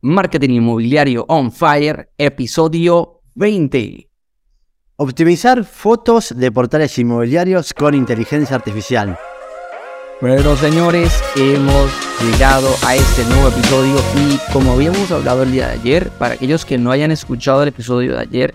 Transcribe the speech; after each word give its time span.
Marketing 0.00 0.50
Inmobiliario 0.50 1.24
On 1.28 1.50
Fire, 1.50 2.10
episodio 2.18 3.20
20. 3.34 4.08
Optimizar 4.94 5.64
fotos 5.64 6.32
de 6.36 6.52
portales 6.52 6.96
inmobiliarios 7.00 7.74
con 7.74 7.96
inteligencia 7.96 8.54
artificial. 8.54 9.18
Bueno, 10.20 10.54
señores, 10.54 11.20
hemos 11.34 11.90
llegado 12.22 12.68
a 12.86 12.94
este 12.94 13.24
nuevo 13.24 13.48
episodio 13.48 13.96
y 14.16 14.52
como 14.52 14.74
habíamos 14.74 15.10
hablado 15.10 15.42
el 15.42 15.50
día 15.50 15.66
de 15.66 15.80
ayer, 15.80 16.10
para 16.10 16.34
aquellos 16.34 16.64
que 16.64 16.78
no 16.78 16.92
hayan 16.92 17.10
escuchado 17.10 17.64
el 17.64 17.70
episodio 17.70 18.14
de 18.14 18.20
ayer 18.20 18.54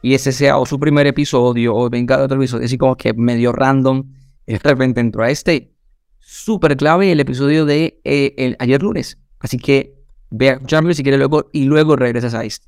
y 0.00 0.14
ese 0.14 0.30
sea 0.30 0.58
o 0.58 0.66
su 0.66 0.78
primer 0.78 1.08
episodio 1.08 1.74
o 1.74 1.90
venga 1.90 2.18
de 2.18 2.22
otro 2.22 2.36
episodio, 2.36 2.66
así 2.66 2.78
como 2.78 2.96
que 2.96 3.12
medio 3.14 3.50
random, 3.50 4.12
de 4.46 4.58
repente 4.58 5.00
entró 5.00 5.24
a 5.24 5.30
este 5.30 5.74
súper 6.20 6.76
clave 6.76 7.10
el 7.10 7.18
episodio 7.18 7.64
de 7.64 8.00
eh, 8.04 8.32
el, 8.36 8.56
ayer 8.60 8.80
lunes. 8.80 9.18
Así 9.40 9.58
que 9.58 9.93
ve 10.36 10.48
escucharlo 10.48 10.92
si 10.92 11.02
quieres 11.02 11.18
luego 11.18 11.48
y 11.52 11.64
luego 11.64 11.96
regresas 11.96 12.34
a 12.34 12.44
este. 12.44 12.66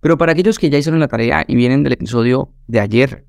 Pero 0.00 0.18
para 0.18 0.32
aquellos 0.32 0.58
que 0.58 0.70
ya 0.70 0.78
hicieron 0.78 1.00
la 1.00 1.08
tarea 1.08 1.44
y 1.46 1.56
vienen 1.56 1.82
del 1.82 1.94
episodio 1.94 2.52
de 2.66 2.80
ayer, 2.80 3.26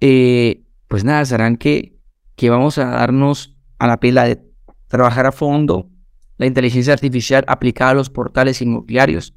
eh, 0.00 0.62
pues 0.88 1.04
nada, 1.04 1.24
sabrán 1.24 1.56
que, 1.56 1.98
que 2.36 2.48
vamos 2.48 2.78
a 2.78 2.86
darnos 2.86 3.56
a 3.78 3.86
la 3.86 3.98
pila 3.98 4.24
de 4.24 4.40
trabajar 4.88 5.26
a 5.26 5.32
fondo 5.32 5.90
la 6.38 6.46
inteligencia 6.46 6.92
artificial 6.92 7.44
aplicada 7.48 7.90
a 7.90 7.94
los 7.94 8.08
portales 8.08 8.62
inmobiliarios, 8.62 9.34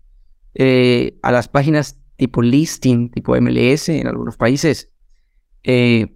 eh, 0.54 1.18
a 1.22 1.32
las 1.32 1.48
páginas 1.48 2.00
tipo 2.16 2.41
listing, 2.41 3.10
tipo 3.10 3.36
MLS 3.40 3.90
en 3.90 4.08
algunos 4.08 4.38
países, 4.38 4.94
eh, 5.63 6.16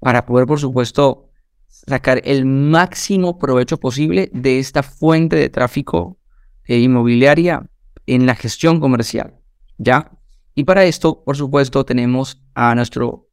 para 0.00 0.26
poder, 0.26 0.46
por 0.46 0.58
supuesto, 0.58 1.30
sacar 1.68 2.20
el 2.24 2.46
máximo 2.46 3.38
provecho 3.38 3.78
posible 3.78 4.30
de 4.32 4.58
esta 4.58 4.82
fuente 4.82 5.36
de 5.36 5.50
tráfico 5.50 6.17
e 6.68 6.78
inmobiliaria 6.78 7.66
en 8.06 8.26
la 8.26 8.36
gestión 8.36 8.78
comercial, 8.78 9.34
¿ya? 9.78 10.12
Y 10.54 10.64
para 10.64 10.84
esto, 10.84 11.24
por 11.24 11.36
supuesto, 11.36 11.84
tenemos 11.84 12.42
a 12.54 12.74
nuestro 12.74 13.28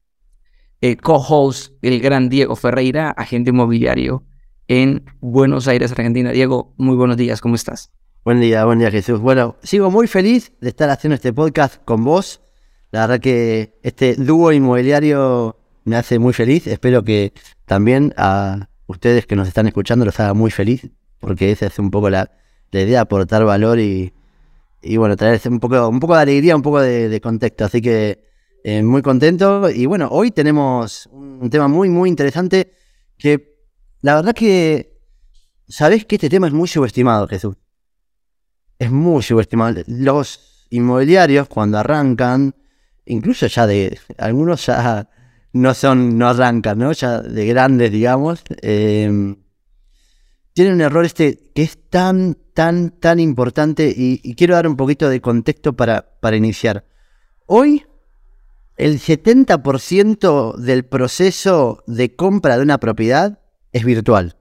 eh, 0.81 0.95
co-host, 0.95 1.73
el 1.81 1.99
gran 1.99 2.29
Diego 2.29 2.55
Ferreira, 2.55 3.11
agente 3.11 3.51
inmobiliario 3.51 4.23
en 4.67 5.05
Buenos 5.19 5.67
Aires, 5.67 5.91
Argentina. 5.91 6.31
Diego, 6.31 6.73
muy 6.77 6.95
buenos 6.95 7.17
días, 7.17 7.41
¿cómo 7.41 7.55
estás? 7.55 7.91
Buen 8.23 8.39
día, 8.39 8.65
buen 8.65 8.79
día 8.79 8.89
Jesús. 8.89 9.19
Bueno, 9.19 9.57
sigo 9.63 9.91
muy 9.91 10.07
feliz 10.07 10.53
de 10.61 10.69
estar 10.69 10.89
haciendo 10.89 11.15
este 11.15 11.33
podcast 11.33 11.83
con 11.83 12.03
vos. 12.03 12.41
La 12.91 13.01
verdad 13.01 13.19
que 13.19 13.77
este 13.83 14.15
dúo 14.15 14.51
inmobiliario 14.51 15.59
me 15.83 15.97
hace 15.97 16.19
muy 16.19 16.33
feliz. 16.33 16.67
Espero 16.67 17.03
que 17.03 17.33
también 17.65 18.13
a 18.17 18.69
ustedes 18.87 19.25
que 19.25 19.35
nos 19.35 19.47
están 19.47 19.67
escuchando 19.67 20.05
los 20.05 20.19
haga 20.19 20.33
muy 20.33 20.51
feliz, 20.51 20.89
porque 21.19 21.51
esa 21.51 21.67
es 21.67 21.77
un 21.77 21.91
poco 21.91 22.09
la, 22.09 22.31
la 22.75 22.81
idea, 22.81 23.01
aportar 23.01 23.43
valor 23.45 23.79
y, 23.79 24.13
y 24.81 24.97
bueno, 24.97 25.15
traer 25.17 25.41
un 25.45 25.59
poco, 25.59 25.89
un 25.89 25.99
poco 25.99 26.15
de 26.15 26.21
alegría, 26.21 26.55
un 26.55 26.61
poco 26.61 26.79
de, 26.79 27.19
contexto. 27.21 27.65
Así 27.65 27.81
que 27.81 28.23
eh, 28.63 28.83
muy 28.83 29.01
contento. 29.01 29.69
Y 29.69 29.85
bueno, 29.87 30.07
hoy 30.11 30.31
tenemos 30.31 31.09
un 31.11 31.49
tema 31.49 31.67
muy, 31.67 31.89
muy 31.89 32.09
interesante 32.09 32.73
que 33.17 33.55
la 34.01 34.15
verdad 34.15 34.33
que, 34.33 34.99
sabés 35.67 36.05
que 36.05 36.15
este 36.15 36.29
tema 36.29 36.47
es 36.47 36.53
muy 36.53 36.67
subestimado, 36.67 37.27
Jesús. 37.27 37.55
Es 38.77 38.91
muy 38.91 39.23
subestimado. 39.23 39.81
Los 39.87 40.67
inmobiliarios 40.69 41.47
cuando 41.47 41.79
arrancan, 41.79 42.53
incluso 43.05 43.47
ya 43.47 43.65
de, 43.65 43.97
algunos 44.17 44.65
ya 44.65 45.09
no 45.53 45.73
son, 45.73 46.17
no 46.17 46.27
arrancan, 46.27 46.77
¿no? 46.77 46.91
Ya 46.91 47.21
de 47.21 47.47
grandes, 47.47 47.91
digamos. 47.91 48.43
Eh, 48.61 49.35
tiene 50.53 50.73
un 50.73 50.81
error 50.81 51.03
este 51.05 51.51
que 51.53 51.63
es 51.63 51.89
tan, 51.89 52.37
tan, 52.55 52.89
tan 52.89 53.19
importante 53.19 53.93
y, 53.95 54.33
quiero 54.33 54.55
dar 54.55 54.67
un 54.67 54.75
poquito 54.75 55.07
de 55.09 55.21
contexto 55.21 55.73
para, 55.73 56.17
para 56.19 56.35
iniciar. 56.35 56.85
Hoy, 57.45 57.85
el 58.77 58.99
70% 58.99 60.55
del 60.55 60.85
proceso 60.85 61.83
de 61.85 62.15
compra 62.15 62.57
de 62.57 62.63
una 62.63 62.79
propiedad 62.79 63.39
es 63.71 63.85
virtual. 63.85 64.37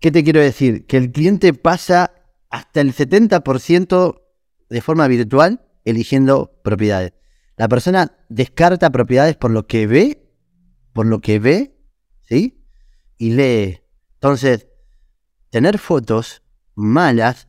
¿Qué 0.00 0.10
te 0.10 0.22
quiero 0.22 0.40
decir? 0.40 0.86
Que 0.86 0.98
el 0.98 1.10
cliente 1.10 1.54
pasa 1.54 2.12
hasta 2.50 2.82
el 2.82 2.94
70% 2.94 4.20
de 4.68 4.80
forma 4.82 5.08
virtual 5.08 5.62
eligiendo 5.84 6.60
propiedades. 6.62 7.14
La 7.56 7.68
persona 7.68 8.18
descarta 8.28 8.90
propiedades 8.90 9.36
por 9.36 9.50
lo 9.50 9.66
que 9.66 9.86
ve, 9.86 10.30
por 10.92 11.06
lo 11.06 11.20
que 11.20 11.38
ve, 11.38 11.78
¿sí? 12.22 12.62
Y 13.16 13.30
lee 13.32 13.80
entonces, 14.20 14.66
tener 15.50 15.78
fotos 15.78 16.42
malas 16.74 17.48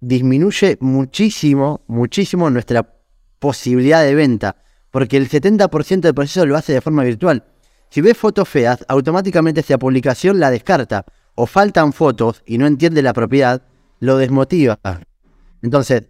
disminuye 0.00 0.76
muchísimo, 0.80 1.82
muchísimo 1.86 2.50
nuestra 2.50 2.94
posibilidad 3.38 4.02
de 4.02 4.14
venta, 4.14 4.56
porque 4.90 5.16
el 5.16 5.28
70% 5.28 6.00
del 6.00 6.14
proceso 6.14 6.46
lo 6.46 6.56
hace 6.56 6.72
de 6.72 6.80
forma 6.80 7.04
virtual. 7.04 7.44
Si 7.90 8.00
ves 8.00 8.16
fotos 8.16 8.48
feas, 8.48 8.84
automáticamente 8.88 9.60
esa 9.60 9.78
publicación 9.78 10.40
la 10.40 10.50
descarta, 10.50 11.04
o 11.34 11.46
faltan 11.46 11.92
fotos 11.92 12.42
y 12.46 12.58
no 12.58 12.66
entiende 12.66 13.02
la 13.02 13.12
propiedad, 13.12 13.62
lo 14.00 14.18
desmotiva. 14.18 14.78
Entonces, 15.62 16.04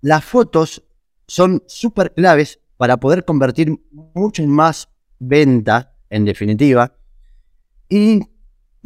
las 0.00 0.24
fotos 0.24 0.84
son 1.26 1.62
súper 1.66 2.14
claves 2.14 2.60
para 2.76 2.96
poder 2.96 3.24
convertir 3.24 3.76
mucho 4.14 4.46
más 4.46 4.88
venta, 5.18 5.94
en 6.08 6.24
definitiva, 6.24 6.94
y 7.88 8.20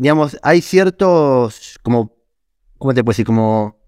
digamos, 0.02 0.36
hay 0.42 0.62
ciertos, 0.62 1.78
como, 1.84 2.16
¿cómo 2.76 2.92
te 2.92 3.04
puedo 3.04 3.12
decir? 3.12 3.24
Como 3.24 3.78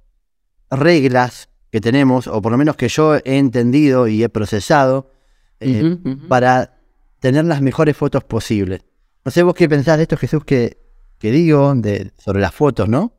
reglas 0.71 1.49
que 1.73 1.81
tenemos, 1.81 2.29
o 2.29 2.41
por 2.41 2.53
lo 2.53 2.59
menos 2.59 2.77
que 2.77 2.87
yo 2.87 3.17
he 3.17 3.37
entendido 3.39 4.07
y 4.07 4.23
he 4.23 4.29
procesado, 4.29 5.11
eh, 5.59 5.99
para 6.29 6.79
tener 7.19 7.45
las 7.47 7.61
mejores 7.63 7.97
fotos 7.97 8.23
posibles. 8.23 8.83
No 9.25 9.33
sé 9.33 9.43
vos 9.43 9.55
qué 9.55 9.69
pensás 9.69 9.97
de 9.97 10.05
esto, 10.05 10.17
Jesús, 10.17 10.45
que, 10.45 10.79
que 11.19 11.33
digo 11.33 11.75
de, 11.75 12.13
sobre 12.17 12.41
las 12.41 12.55
fotos, 12.55 12.89
¿no? 12.89 13.19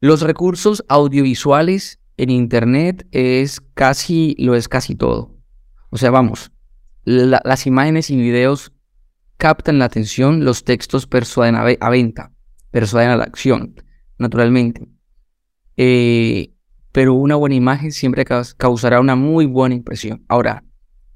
Los 0.00 0.22
recursos 0.22 0.84
audiovisuales 0.88 2.00
en 2.16 2.30
Internet 2.30 3.06
es 3.12 3.60
casi, 3.74 4.34
lo 4.40 4.56
es 4.56 4.68
casi 4.68 4.96
todo. 4.96 5.36
O 5.90 5.98
sea, 5.98 6.10
vamos, 6.10 6.50
las 7.04 7.68
imágenes 7.68 8.10
y 8.10 8.16
videos 8.16 8.72
captan 9.36 9.78
la 9.78 9.86
atención, 9.86 10.44
los 10.44 10.64
textos 10.64 11.06
persuaden 11.06 11.56
a, 11.56 11.90
venta, 11.90 12.32
persuaden 12.70 13.10
a 13.10 13.16
la 13.16 13.24
acción, 13.24 13.74
naturalmente. 14.18 14.88
Eh, 15.76 16.54
pero 16.92 17.14
una 17.14 17.36
buena 17.36 17.54
imagen 17.54 17.90
siempre 17.90 18.24
causará 18.24 19.00
una 19.00 19.16
muy 19.16 19.46
buena 19.46 19.74
impresión. 19.74 20.24
Ahora, 20.28 20.64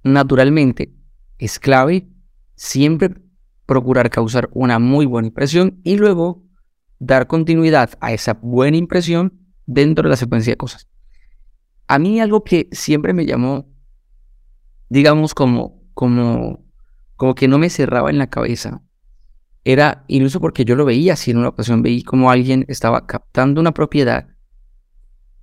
naturalmente, 0.03 0.93
es 1.39 1.59
clave 1.59 2.09
siempre 2.55 3.15
procurar 3.67 4.11
causar 4.11 4.49
una 4.53 4.79
muy 4.79 5.07
buena 5.07 5.29
impresión 5.29 5.81
y 5.85 5.97
luego 5.97 6.43
dar 6.99 7.27
continuidad 7.27 7.91
a 8.01 8.13
esa 8.13 8.35
buena 8.35 8.77
impresión 8.77 9.39
dentro 9.67 10.05
de 10.05 10.11
la 10.11 10.17
secuencia 10.17 10.53
de 10.53 10.57
cosas. 10.57 10.89
A 11.89 11.99
mí 11.99 12.21
algo 12.21 12.43
que 12.43 12.69
siempre 12.73 13.13
me 13.13 13.27
llamó, 13.27 13.69
digamos, 14.89 15.35
como, 15.35 15.83
como 15.95 16.66
como 17.17 17.35
que 17.35 17.49
no 17.49 17.59
me 17.59 17.71
cerraba 17.71 18.11
en 18.11 18.19
la 18.19 18.29
cabeza. 18.29 18.83
Era 19.65 20.05
incluso 20.07 20.41
porque 20.41 20.65
yo 20.65 20.77
lo 20.77 20.85
veía 20.85 21.15
así 21.15 21.33
en 21.33 21.39
una 21.39 21.49
ocasión, 21.49 21.83
veí 21.83 22.03
como 22.03 22.31
alguien 22.31 22.65
estaba 22.69 23.07
captando 23.07 23.61
una 23.61 23.73
propiedad 23.73 24.29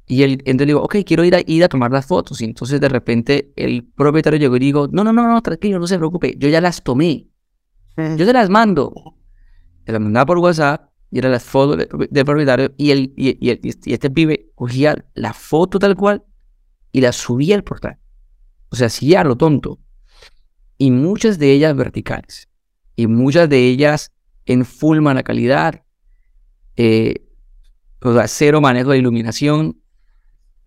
y 0.05 0.23
él, 0.23 0.31
entonces 0.45 0.67
digo, 0.67 0.81
ok, 0.81 0.97
quiero 1.05 1.23
ir 1.23 1.35
a, 1.35 1.41
ir 1.45 1.63
a 1.63 1.69
tomar 1.69 1.91
las 1.91 2.05
fotos. 2.05 2.41
Y 2.41 2.45
entonces 2.45 2.81
de 2.81 2.89
repente 2.89 3.53
el 3.55 3.85
propietario 3.85 4.39
llegó 4.39 4.55
y 4.57 4.59
digo, 4.59 4.87
no, 4.91 5.03
no, 5.03 5.13
no, 5.13 5.27
no, 5.27 5.41
tranquilo, 5.41 5.79
no 5.79 5.87
se 5.87 5.97
preocupe, 5.97 6.35
yo 6.37 6.49
ya 6.49 6.61
las 6.61 6.83
tomé. 6.83 7.29
Yo 7.95 8.25
se 8.25 8.33
las 8.33 8.49
mando. 8.49 8.91
Se 9.85 9.91
las 9.91 10.01
mandaba 10.01 10.25
por 10.25 10.39
WhatsApp 10.39 10.89
y 11.11 11.19
eran 11.19 11.31
las 11.31 11.43
fotos 11.43 11.77
del 11.77 12.25
propietario 12.25 12.73
y, 12.75 12.91
el, 12.91 13.13
y, 13.15 13.29
y, 13.39 13.59
y, 13.61 13.93
este 13.93 14.09
pibe 14.09 14.51
cogía 14.55 15.05
la 15.13 15.33
foto 15.33 15.77
tal 15.77 15.95
cual 15.95 16.23
y 16.91 17.01
la 17.01 17.11
subía 17.11 17.55
al 17.55 17.63
portal. 17.63 17.99
O 18.69 18.75
sea, 18.75 18.87
hacía 18.87 19.23
lo 19.23 19.37
tonto 19.37 19.79
y 20.83 20.91
muchas 20.91 21.39
de 21.39 21.53
ellas 21.53 21.73
verticales 21.77 22.49
y 22.97 23.07
muchas 23.07 23.47
de 23.47 23.69
ellas 23.69 24.11
en 24.45 24.65
full 24.65 24.99
mala 24.99 25.23
calidad, 25.23 25.85
eh, 26.75 27.25
o 28.01 28.13
sea, 28.13 28.27
cero 28.27 28.59
manejo 28.59 28.91
de 28.91 28.97
iluminación. 28.97 29.79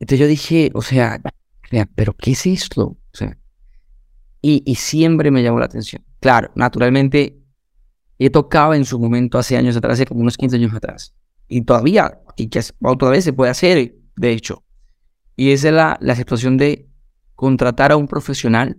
Entonces 0.00 0.20
yo 0.20 0.26
dije, 0.26 0.70
o 0.72 0.80
sea, 0.80 1.20
pero 1.94 2.14
¿qué 2.14 2.30
es 2.30 2.46
esto? 2.46 2.82
O 2.86 2.98
sea, 3.12 3.36
y, 4.40 4.62
y 4.64 4.76
siempre 4.76 5.30
me 5.30 5.42
llamó 5.42 5.58
la 5.58 5.66
atención. 5.66 6.02
Claro, 6.18 6.50
naturalmente, 6.54 7.38
he 8.18 8.30
tocado 8.30 8.72
en 8.72 8.86
su 8.86 8.98
momento 8.98 9.36
hace 9.36 9.58
años 9.58 9.76
atrás, 9.76 9.92
hace 9.92 10.06
como 10.06 10.22
unos 10.22 10.38
15 10.38 10.56
años 10.56 10.72
atrás. 10.72 11.14
Y 11.46 11.60
todavía, 11.60 12.22
y 12.38 12.48
que 12.48 12.62
otra 12.80 13.10
vez 13.10 13.22
se 13.22 13.34
puede 13.34 13.50
hacer, 13.50 13.96
de 14.16 14.32
hecho. 14.32 14.64
Y 15.36 15.50
esa 15.50 15.68
es 15.68 15.74
la, 15.74 15.98
la 16.00 16.16
situación 16.16 16.56
de 16.56 16.88
contratar 17.34 17.92
a 17.92 17.98
un 17.98 18.08
profesional 18.08 18.78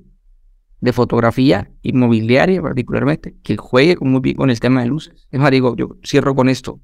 de 0.79 0.93
fotografía 0.93 1.71
inmobiliaria 1.81 2.61
particularmente, 2.61 3.35
que 3.43 3.57
juegue 3.57 3.97
muy 3.99 4.21
bien 4.21 4.35
con 4.35 4.49
el 4.49 4.59
tema 4.59 4.81
de 4.81 4.87
luces. 4.87 5.27
Es 5.31 5.39
más, 5.39 5.51
digo, 5.51 5.75
yo 5.75 5.97
cierro 6.03 6.35
con 6.35 6.49
esto. 6.49 6.79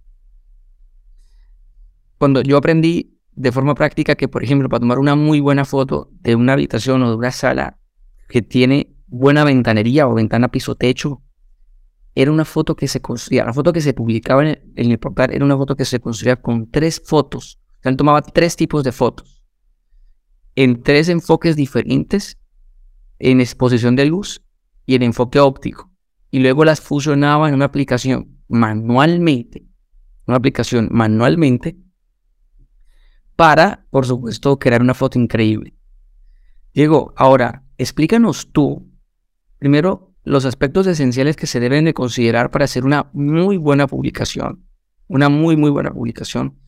cuando 2.17 2.41
yo 2.41 2.57
aprendí 2.57 3.19
de 3.35 3.51
forma 3.51 3.75
práctica 3.75 4.15
que, 4.15 4.27
por 4.27 4.43
ejemplo, 4.43 4.69
para 4.69 4.79
tomar 4.79 4.99
una 4.99 5.15
muy 5.15 5.39
buena 5.39 5.65
foto 5.65 6.09
de 6.21 6.35
una 6.35 6.53
habitación 6.53 7.03
o 7.03 7.09
de 7.09 7.15
una 7.15 7.31
sala 7.31 7.79
que 8.29 8.41
tiene 8.41 8.95
buena 9.07 9.43
ventanería 9.43 10.07
o 10.07 10.13
ventana 10.13 10.49
piso-techo, 10.49 11.21
era 12.15 12.31
una 12.31 12.45
foto 12.45 12.75
que 12.75 12.87
se 12.87 13.01
construía, 13.01 13.43
la 13.43 13.53
foto 13.53 13.73
que 13.73 13.81
se 13.81 13.93
publicaba 13.93 14.47
en 14.47 14.59
el, 14.75 14.99
portal 14.99 15.33
era 15.33 15.43
una 15.43 15.57
foto 15.57 15.75
que 15.75 15.85
se 15.85 15.99
construía 15.99 16.35
con 16.35 16.69
tres 16.69 17.01
fotos. 17.03 17.59
O 17.79 17.81
sea, 17.81 17.89
él 17.91 17.97
tomaba 17.97 18.21
tres 18.21 18.55
tipos 18.55 18.83
de 18.83 18.91
fotos 18.91 19.43
en 20.55 20.83
tres 20.83 21.09
enfoques 21.09 21.55
diferentes, 21.55 22.37
en 23.31 23.39
exposición 23.39 23.95
de 23.95 24.05
luz 24.05 24.43
y 24.85 24.95
en 24.95 25.03
enfoque 25.03 25.39
óptico. 25.39 25.91
Y 26.29 26.39
luego 26.39 26.65
las 26.65 26.81
fusionaba 26.81 27.47
en 27.47 27.55
una 27.55 27.65
aplicación 27.65 28.37
manualmente, 28.49 29.65
una 30.27 30.37
aplicación 30.37 30.89
manualmente, 30.91 31.77
para, 33.37 33.87
por 33.91 34.05
supuesto, 34.05 34.59
crear 34.59 34.81
una 34.81 34.93
foto 34.93 35.19
increíble. 35.19 35.73
Diego, 36.73 37.13
ahora, 37.15 37.63
explícanos 37.77 38.51
tú, 38.51 38.91
primero, 39.57 40.13
los 40.23 40.43
aspectos 40.43 40.85
esenciales 40.87 41.37
que 41.37 41.47
se 41.47 41.61
deben 41.61 41.85
de 41.85 41.93
considerar 41.93 42.51
para 42.51 42.65
hacer 42.65 42.83
una 42.83 43.09
muy 43.13 43.55
buena 43.55 43.87
publicación, 43.87 44.67
una 45.07 45.29
muy, 45.29 45.55
muy 45.55 45.69
buena 45.69 45.93
publicación. 45.93 46.59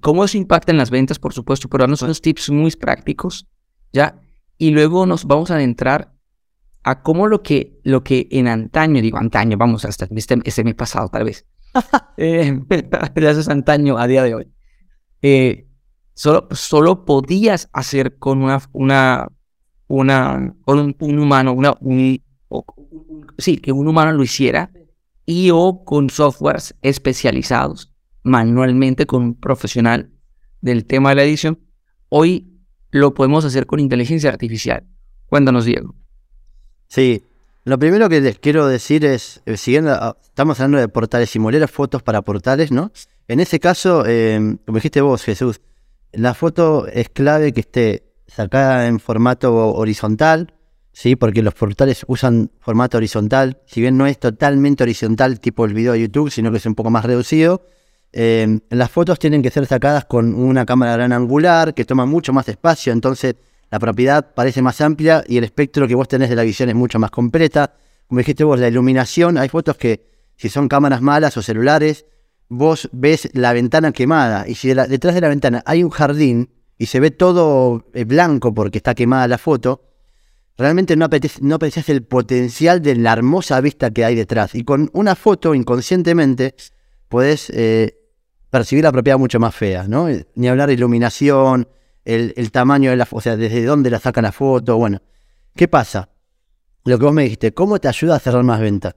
¿Cómo 0.00 0.24
eso 0.24 0.38
impacta 0.38 0.72
en 0.72 0.78
las 0.78 0.90
ventas, 0.90 1.18
por 1.18 1.34
supuesto? 1.34 1.68
Pero 1.68 1.82
darnos 1.82 2.00
unos 2.00 2.22
tips 2.22 2.50
muy 2.50 2.70
prácticos, 2.70 3.46
¿ya? 3.92 4.18
Y 4.60 4.72
luego 4.72 5.06
nos 5.06 5.24
vamos 5.24 5.50
a 5.50 5.54
adentrar 5.54 6.12
a 6.82 7.02
cómo 7.02 7.28
lo 7.28 7.42
que, 7.42 7.80
lo 7.82 8.04
que 8.04 8.28
en 8.30 8.46
antaño, 8.46 9.00
digo 9.00 9.16
antaño, 9.16 9.56
vamos, 9.56 9.86
hasta 9.86 10.06
este, 10.14 10.38
este 10.44 10.64
mi 10.64 10.74
pasado 10.74 11.08
tal 11.08 11.24
vez, 11.24 11.46
eh, 12.18 12.60
ya 13.16 13.30
es 13.30 13.48
antaño 13.48 13.96
a 13.96 14.06
día 14.06 14.22
de 14.22 14.34
hoy, 14.34 14.52
eh, 15.22 15.66
solo, 16.12 16.46
solo 16.50 17.06
podías 17.06 17.70
hacer 17.72 18.18
con 18.18 18.42
una, 18.42 18.60
una, 18.72 19.28
una, 19.86 20.54
con 20.66 20.94
un, 21.00 21.18
humano, 21.18 21.54
una, 21.54 21.74
un, 21.80 22.22
sí, 23.38 23.56
que 23.56 23.72
un 23.72 23.88
humano 23.88 24.12
lo 24.12 24.22
hiciera 24.22 24.70
y 25.24 25.48
o 25.54 25.84
con 25.86 26.10
softwares 26.10 26.74
especializados 26.82 27.94
manualmente 28.24 29.06
con 29.06 29.22
un 29.22 29.34
profesional 29.40 30.12
del 30.60 30.84
tema 30.84 31.08
de 31.08 31.14
la 31.14 31.24
edición. 31.24 31.58
Hoy 32.10 32.59
lo 32.90 33.14
podemos 33.14 33.44
hacer 33.44 33.66
con 33.66 33.80
inteligencia 33.80 34.30
artificial. 34.30 34.84
Cuéntanos, 35.26 35.64
Diego. 35.64 35.94
Sí, 36.88 37.22
lo 37.64 37.78
primero 37.78 38.08
que 38.08 38.20
les 38.20 38.38
quiero 38.38 38.66
decir 38.66 39.04
es, 39.04 39.42
eh, 39.46 39.56
siguiendo, 39.56 39.92
ah, 39.92 40.16
estamos 40.22 40.58
hablando 40.58 40.78
de 40.78 40.88
portales 40.88 41.34
y 41.36 41.38
fotos 41.68 42.02
para 42.02 42.22
portales, 42.22 42.72
¿no? 42.72 42.90
En 43.28 43.38
ese 43.38 43.60
caso, 43.60 44.06
em, 44.06 44.56
como 44.66 44.78
dijiste 44.78 45.00
vos, 45.00 45.22
Jesús, 45.22 45.60
la 46.12 46.34
foto 46.34 46.86
es 46.88 47.08
clave 47.10 47.52
que 47.52 47.60
esté 47.60 48.02
sacada 48.26 48.88
en 48.88 48.98
formato 48.98 49.54
horizontal, 49.74 50.54
¿sí? 50.92 51.16
Porque 51.16 51.42
los 51.42 51.54
portales 51.54 52.04
usan 52.08 52.50
formato 52.58 52.96
horizontal, 52.96 53.60
si 53.66 53.80
bien 53.80 53.96
no 53.96 54.06
es 54.06 54.18
totalmente 54.18 54.82
horizontal 54.82 55.38
tipo 55.38 55.64
el 55.64 55.74
video 55.74 55.92
de 55.92 56.00
YouTube, 56.00 56.30
sino 56.30 56.50
que 56.50 56.56
es 56.56 56.66
un 56.66 56.74
poco 56.74 56.90
más 56.90 57.04
reducido. 57.04 57.62
Eh, 58.12 58.58
las 58.70 58.90
fotos 58.90 59.18
tienen 59.18 59.42
que 59.42 59.50
ser 59.50 59.66
sacadas 59.66 60.04
con 60.04 60.34
una 60.34 60.66
cámara 60.66 60.94
gran 60.94 61.12
angular 61.12 61.74
que 61.74 61.84
toma 61.84 62.06
mucho 62.06 62.32
más 62.32 62.48
espacio, 62.48 62.92
entonces 62.92 63.36
la 63.70 63.78
propiedad 63.78 64.34
parece 64.34 64.62
más 64.62 64.80
amplia 64.80 65.22
y 65.26 65.36
el 65.36 65.44
espectro 65.44 65.86
que 65.86 65.94
vos 65.94 66.08
tenés 66.08 66.28
de 66.28 66.36
la 66.36 66.42
visión 66.42 66.68
es 66.68 66.74
mucho 66.74 66.98
más 66.98 67.10
completa. 67.10 67.74
Como 68.08 68.18
dijiste 68.18 68.42
vos, 68.42 68.58
la 68.58 68.66
iluminación, 68.66 69.38
hay 69.38 69.48
fotos 69.48 69.76
que 69.76 70.04
si 70.36 70.48
son 70.48 70.68
cámaras 70.68 71.00
malas 71.02 71.36
o 71.36 71.42
celulares, 71.42 72.06
vos 72.48 72.88
ves 72.92 73.30
la 73.32 73.52
ventana 73.52 73.92
quemada 73.92 74.48
y 74.48 74.56
si 74.56 74.74
detrás 74.74 75.14
de 75.14 75.20
la 75.20 75.28
ventana 75.28 75.62
hay 75.64 75.84
un 75.84 75.90
jardín 75.90 76.50
y 76.78 76.86
se 76.86 76.98
ve 76.98 77.12
todo 77.12 77.86
eh, 77.94 78.04
blanco 78.04 78.52
porque 78.52 78.78
está 78.78 78.94
quemada 78.94 79.28
la 79.28 79.38
foto, 79.38 79.84
realmente 80.58 80.96
no, 80.96 81.08
no 81.42 81.54
aprecias 81.54 81.88
el 81.88 82.02
potencial 82.02 82.82
de 82.82 82.96
la 82.96 83.12
hermosa 83.12 83.60
vista 83.60 83.92
que 83.92 84.04
hay 84.04 84.16
detrás. 84.16 84.54
Y 84.56 84.64
con 84.64 84.90
una 84.94 85.14
foto, 85.14 85.54
inconscientemente, 85.54 86.56
podés 87.08 87.50
eh, 87.50 87.99
percibir 88.50 88.84
la 88.84 88.92
propiedad 88.92 89.18
mucho 89.18 89.38
más 89.40 89.54
fea, 89.54 89.86
¿no? 89.88 90.08
Eh, 90.08 90.26
ni 90.34 90.48
hablar 90.48 90.68
de 90.68 90.74
iluminación, 90.74 91.68
el, 92.04 92.50
tamaño 92.50 92.90
de 92.90 92.96
la 92.96 93.06
o 93.10 93.20
sea, 93.20 93.36
desde 93.36 93.64
dónde 93.64 93.90
la 93.90 93.98
sacan 93.98 94.24
la 94.24 94.32
foto, 94.32 94.76
bueno. 94.76 95.00
¿Qué 95.54 95.68
pasa? 95.68 96.08
Lo 96.84 96.98
que 96.98 97.04
vos 97.04 97.14
me 97.14 97.22
dijiste, 97.24 97.52
¿cómo 97.52 97.78
te 97.78 97.88
ayuda 97.88 98.16
a 98.16 98.18
cerrar 98.18 98.42
más 98.42 98.60
ventas? 98.60 98.94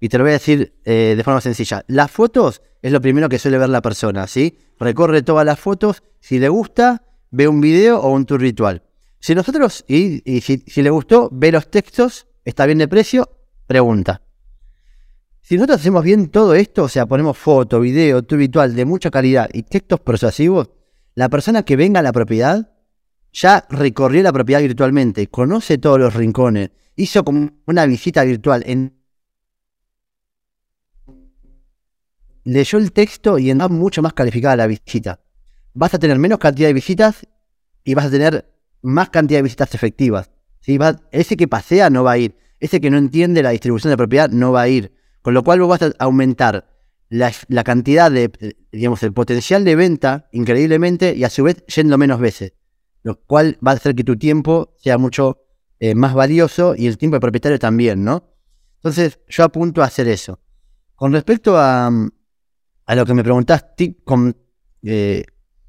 Y 0.00 0.08
te 0.08 0.18
lo 0.18 0.24
voy 0.24 0.30
a 0.30 0.34
decir 0.34 0.80
eh, 0.84 1.14
de 1.16 1.24
forma 1.24 1.40
sencilla. 1.40 1.84
Las 1.88 2.10
fotos 2.10 2.60
es 2.82 2.92
lo 2.92 3.00
primero 3.00 3.28
que 3.28 3.38
suele 3.38 3.58
ver 3.58 3.68
la 3.68 3.80
persona, 3.80 4.26
¿sí? 4.26 4.58
Recorre 4.78 5.22
todas 5.22 5.46
las 5.46 5.58
fotos, 5.58 6.02
si 6.20 6.38
le 6.38 6.48
gusta, 6.48 7.04
ve 7.30 7.48
un 7.48 7.60
video 7.60 8.00
o 8.00 8.10
un 8.10 8.26
tour 8.26 8.40
ritual. 8.40 8.82
Si 9.20 9.34
nosotros, 9.34 9.84
y, 9.86 10.20
si, 10.40 10.82
le 10.82 10.90
gustó, 10.90 11.28
ve 11.30 11.52
los 11.52 11.70
textos, 11.70 12.26
está 12.44 12.66
bien 12.66 12.78
de 12.78 12.88
precio, 12.88 13.30
pregunta. 13.68 14.22
Si 15.42 15.56
nosotros 15.56 15.80
hacemos 15.80 16.04
bien 16.04 16.28
todo 16.28 16.54
esto, 16.54 16.84
o 16.84 16.88
sea, 16.88 17.06
ponemos 17.06 17.36
foto, 17.36 17.80
video, 17.80 18.22
tu 18.22 18.36
virtual 18.36 18.76
de 18.76 18.84
mucha 18.84 19.10
calidad 19.10 19.50
y 19.52 19.64
textos 19.64 19.98
persuasivos, 19.98 20.70
la 21.16 21.28
persona 21.28 21.64
que 21.64 21.74
venga 21.74 21.98
a 21.98 22.02
la 22.02 22.12
propiedad 22.12 22.72
ya 23.32 23.66
recorrió 23.68 24.22
la 24.22 24.32
propiedad 24.32 24.60
virtualmente, 24.60 25.26
conoce 25.26 25.78
todos 25.78 25.98
los 25.98 26.14
rincones, 26.14 26.70
hizo 26.94 27.24
como 27.24 27.50
una 27.66 27.86
visita 27.86 28.22
virtual, 28.22 28.62
en... 28.66 28.94
leyó 32.44 32.78
el 32.78 32.92
texto 32.92 33.38
y 33.38 33.52
va 33.52 33.68
mucho 33.68 34.00
más 34.00 34.12
calificada 34.12 34.56
la 34.56 34.68
visita. 34.68 35.20
Vas 35.74 35.92
a 35.92 35.98
tener 35.98 36.18
menos 36.20 36.38
cantidad 36.38 36.68
de 36.68 36.74
visitas 36.74 37.26
y 37.82 37.94
vas 37.94 38.06
a 38.06 38.10
tener 38.10 38.48
más 38.80 39.10
cantidad 39.10 39.38
de 39.38 39.44
visitas 39.44 39.74
efectivas. 39.74 40.30
Va, 40.80 41.00
ese 41.10 41.36
que 41.36 41.48
pasea 41.48 41.90
no 41.90 42.04
va 42.04 42.12
a 42.12 42.18
ir. 42.18 42.36
Ese 42.60 42.80
que 42.80 42.90
no 42.90 42.98
entiende 42.98 43.42
la 43.42 43.50
distribución 43.50 43.90
de 43.90 43.96
propiedad 43.96 44.30
no 44.30 44.52
va 44.52 44.62
a 44.62 44.68
ir. 44.68 44.92
Con 45.22 45.34
lo 45.34 45.42
cual 45.42 45.60
vos 45.60 45.68
vas 45.68 45.82
a 45.82 45.92
aumentar 45.98 46.68
la, 47.08 47.64
cantidad 47.64 48.10
de, 48.10 48.56
digamos, 48.72 49.02
el 49.02 49.12
potencial 49.12 49.64
de 49.64 49.76
venta 49.76 50.28
increíblemente 50.32 51.14
y 51.14 51.24
a 51.24 51.30
su 51.30 51.44
vez 51.44 51.64
yendo 51.66 51.98
menos 51.98 52.20
veces. 52.20 52.54
Lo 53.02 53.20
cual 53.20 53.58
va 53.66 53.72
a 53.72 53.74
hacer 53.74 53.94
que 53.94 54.04
tu 54.04 54.16
tiempo 54.16 54.74
sea 54.78 54.98
mucho 54.98 55.44
eh, 55.78 55.94
más 55.94 56.14
valioso 56.14 56.74
y 56.76 56.86
el 56.86 56.96
tiempo 56.96 57.16
de 57.16 57.20
propietario 57.20 57.58
también, 57.58 58.04
¿no? 58.04 58.32
Entonces 58.76 59.20
yo 59.28 59.44
apunto 59.44 59.82
a 59.82 59.86
hacer 59.86 60.08
eso. 60.08 60.40
Con 60.94 61.12
respecto 61.12 61.56
a, 61.56 61.90
a 62.86 62.94
lo 62.94 63.06
que 63.06 63.14
me 63.14 63.22
preguntaste, 63.22 63.98
con, 64.04 64.36
eh, 64.82 65.24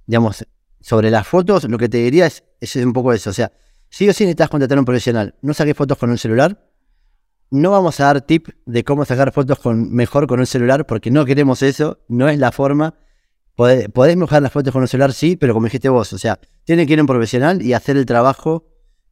digamos, 0.05 0.45
sobre 0.79 1.11
las 1.11 1.27
fotos, 1.27 1.63
lo 1.65 1.77
que 1.77 1.89
te 1.89 1.97
diría 1.97 2.25
es, 2.25 2.43
es 2.59 2.75
un 2.77 2.93
poco 2.93 3.13
eso. 3.13 3.29
O 3.29 3.33
sea, 3.33 3.51
si 3.89 4.09
o 4.09 4.13
sí 4.13 4.23
necesitas 4.23 4.49
contratar 4.49 4.77
a 4.77 4.81
un 4.81 4.85
profesional, 4.85 5.35
no 5.41 5.53
saques 5.53 5.75
fotos 5.75 5.97
con 5.97 6.09
un 6.09 6.17
celular. 6.17 6.72
No 7.53 7.69
vamos 7.69 7.99
a 7.99 8.05
dar 8.05 8.21
tip 8.21 8.47
de 8.65 8.83
cómo 8.83 9.05
sacar 9.05 9.31
fotos 9.31 9.59
con, 9.59 9.93
mejor 9.93 10.25
con 10.25 10.39
un 10.39 10.47
celular, 10.47 10.87
porque 10.87 11.11
no 11.11 11.23
queremos 11.23 11.61
eso, 11.61 11.99
no 12.07 12.27
es 12.27 12.39
la 12.39 12.51
forma. 12.51 12.95
Podés, 13.55 14.17
mejorar 14.17 14.41
las 14.41 14.51
fotos 14.51 14.73
con 14.73 14.81
un 14.81 14.87
celular, 14.87 15.13
sí, 15.13 15.35
pero 15.35 15.53
como 15.53 15.67
dijiste 15.67 15.87
vos, 15.87 16.11
o 16.13 16.17
sea, 16.17 16.39
tiene 16.63 16.87
que 16.87 16.93
ir 16.93 16.99
un 16.99 17.05
profesional 17.05 17.61
y 17.61 17.73
hacer 17.73 17.95
el 17.95 18.07
trabajo 18.07 18.65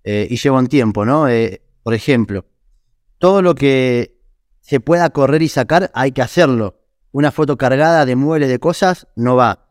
eh, 0.04 0.28
y 0.28 0.38
lleva 0.38 0.58
un 0.58 0.66
tiempo, 0.66 1.06
¿no? 1.06 1.30
Eh, 1.30 1.62
por 1.84 1.94
ejemplo, 1.94 2.46
todo 3.20 3.44
lo 3.44 3.54
que 3.54 4.20
se 4.62 4.80
pueda 4.80 5.12
correr 5.12 5.44
y 5.44 5.48
sacar, 5.48 5.92
hay 5.94 6.12
que 6.12 6.24
hacerlo. 6.24 6.80
Una 7.12 7.32
foto 7.32 7.58
cargada 7.58 8.08
de 8.08 8.16
muebles, 8.16 8.50
de 8.50 8.58
cosas, 8.58 9.06
no 9.16 9.36
va 9.36 9.68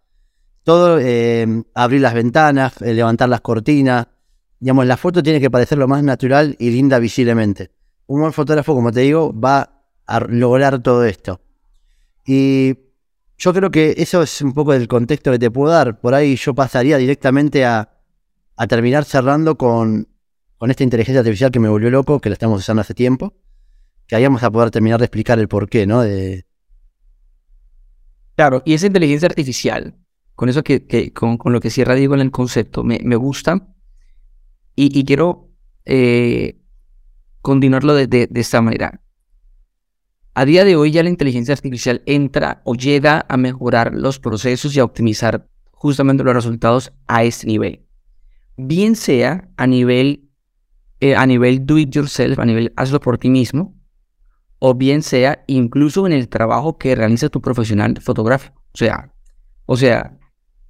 todo, 0.62 1.00
eh, 1.00 1.64
abrir 1.74 2.02
las 2.02 2.14
ventanas, 2.14 2.80
eh, 2.82 2.94
levantar 2.94 3.28
las 3.28 3.40
cortinas. 3.40 4.06
Digamos, 4.60 4.86
la 4.86 4.96
foto 4.96 5.24
tiene 5.24 5.40
que 5.40 5.50
parecer 5.50 5.76
lo 5.76 5.88
más 5.88 6.04
natural 6.04 6.54
y 6.60 6.70
linda 6.70 7.00
visiblemente. 7.00 7.72
Un 8.10 8.22
buen 8.22 8.32
fotógrafo, 8.32 8.74
como 8.74 8.90
te 8.90 9.02
digo, 9.02 9.32
va 9.32 9.84
a 10.04 10.18
lograr 10.18 10.82
todo 10.82 11.04
esto. 11.04 11.40
Y 12.26 12.76
yo 13.38 13.54
creo 13.54 13.70
que 13.70 13.94
eso 13.98 14.20
es 14.20 14.42
un 14.42 14.52
poco 14.52 14.72
del 14.72 14.88
contexto 14.88 15.30
que 15.30 15.38
te 15.38 15.48
puedo 15.48 15.72
dar. 15.72 16.00
Por 16.00 16.14
ahí 16.14 16.34
yo 16.34 16.52
pasaría 16.52 16.96
directamente 16.96 17.64
a, 17.64 17.88
a 18.56 18.66
terminar 18.66 19.04
cerrando 19.04 19.56
con, 19.56 20.08
con 20.58 20.72
esta 20.72 20.82
inteligencia 20.82 21.20
artificial 21.20 21.52
que 21.52 21.60
me 21.60 21.68
volvió 21.68 21.88
loco, 21.88 22.20
que 22.20 22.30
la 22.30 22.32
estamos 22.32 22.58
usando 22.58 22.80
hace 22.80 22.94
tiempo. 22.94 23.32
Que 24.08 24.16
ahí 24.16 24.24
vamos 24.24 24.42
a 24.42 24.50
poder 24.50 24.72
terminar 24.72 24.98
de 24.98 25.04
explicar 25.04 25.38
el 25.38 25.46
porqué, 25.46 25.86
¿no? 25.86 26.02
De... 26.02 26.46
Claro, 28.34 28.60
y 28.64 28.74
esa 28.74 28.88
inteligencia 28.88 29.28
artificial, 29.28 29.94
con 30.34 30.48
eso 30.48 30.64
que, 30.64 31.12
con, 31.12 31.38
lo 31.44 31.60
que 31.60 31.70
cierra 31.70 31.94
Diego 31.94 32.14
en 32.14 32.22
el 32.22 32.32
concepto, 32.32 32.82
me, 32.82 32.98
gusta 33.14 33.68
y, 34.74 35.04
quiero 35.04 35.52
eh, 35.84 36.59
continuarlo 37.42 37.94
de, 37.94 38.28
esta 38.34 38.60
manera. 38.60 39.00
A 40.34 40.44
día 40.44 40.64
de 40.64 40.76
hoy 40.76 40.92
ya 40.92 41.02
la 41.02 41.10
inteligencia 41.10 41.54
artificial 41.54 42.02
entra 42.06 42.62
o 42.64 42.74
llega 42.74 43.26
a 43.28 43.36
mejorar 43.36 43.94
los 43.94 44.18
procesos 44.18 44.74
y 44.74 44.80
a 44.80 44.84
optimizar 44.84 45.48
justamente 45.72 46.22
los 46.22 46.34
resultados 46.34 46.92
a 47.06 47.24
este 47.24 47.46
nivel. 47.46 47.86
Bien 48.56 48.94
sea 48.94 49.48
a 49.56 49.66
nivel, 49.66 50.28
eh, 51.00 51.16
a 51.16 51.26
nivel 51.26 51.66
do 51.66 51.78
it 51.78 51.90
yourself, 51.90 52.38
a 52.38 52.44
nivel 52.44 52.72
hazlo 52.76 53.00
por 53.00 53.18
ti 53.18 53.30
mismo, 53.30 53.74
o 54.58 54.74
bien 54.74 55.02
sea 55.02 55.42
incluso 55.46 56.06
en 56.06 56.12
el 56.12 56.28
trabajo 56.28 56.78
que 56.78 56.94
realiza 56.94 57.28
tu 57.28 57.40
profesional 57.40 57.98
fotográfico. 58.00 58.62
O 58.72 58.78
sea, 58.78 59.12
o 59.66 59.76
sea, 59.76 60.18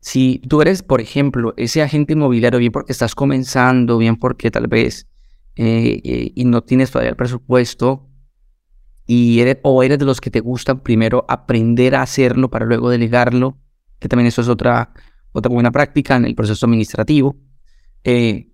si 0.01 0.41
tú 0.49 0.63
eres, 0.63 0.83
por 0.83 1.01
ejemplo, 1.01 1.53
ese 1.57 1.83
agente 1.83 2.15
inmobiliario, 2.15 2.59
bien 2.59 2.73
porque 2.73 2.93
estás 2.93 3.15
comenzando, 3.15 3.99
bien 3.99 4.17
porque 4.17 4.51
tal 4.51 4.67
vez 4.67 5.07
eh, 5.57 6.01
eh, 6.05 6.33
y 6.35 6.45
no 6.45 6.63
tienes 6.63 6.91
todavía 6.91 7.11
el 7.11 7.17
presupuesto, 7.17 8.09
y 9.07 9.41
eres, 9.41 9.59
o 9.63 9.83
eres 9.83 9.99
de 9.99 10.05
los 10.05 10.21
que 10.21 10.31
te 10.31 10.41
gusta 10.41 10.83
primero 10.83 11.25
aprender 11.29 11.97
a 11.97 12.03
hacerlo 12.03 12.49
para 12.49 12.65
luego 12.65 12.91
delegarlo, 12.91 13.59
que 13.99 14.09
también 14.09 14.29
eso 14.29 14.41
es 14.41 14.49
otra, 14.49 14.93
otra 15.33 15.53
buena 15.53 15.73
práctica 15.73 16.17
en 16.17 16.27
el 16.27 16.35
proceso 16.35 16.67
administrativo. 16.67 17.37
Eh, 18.05 18.53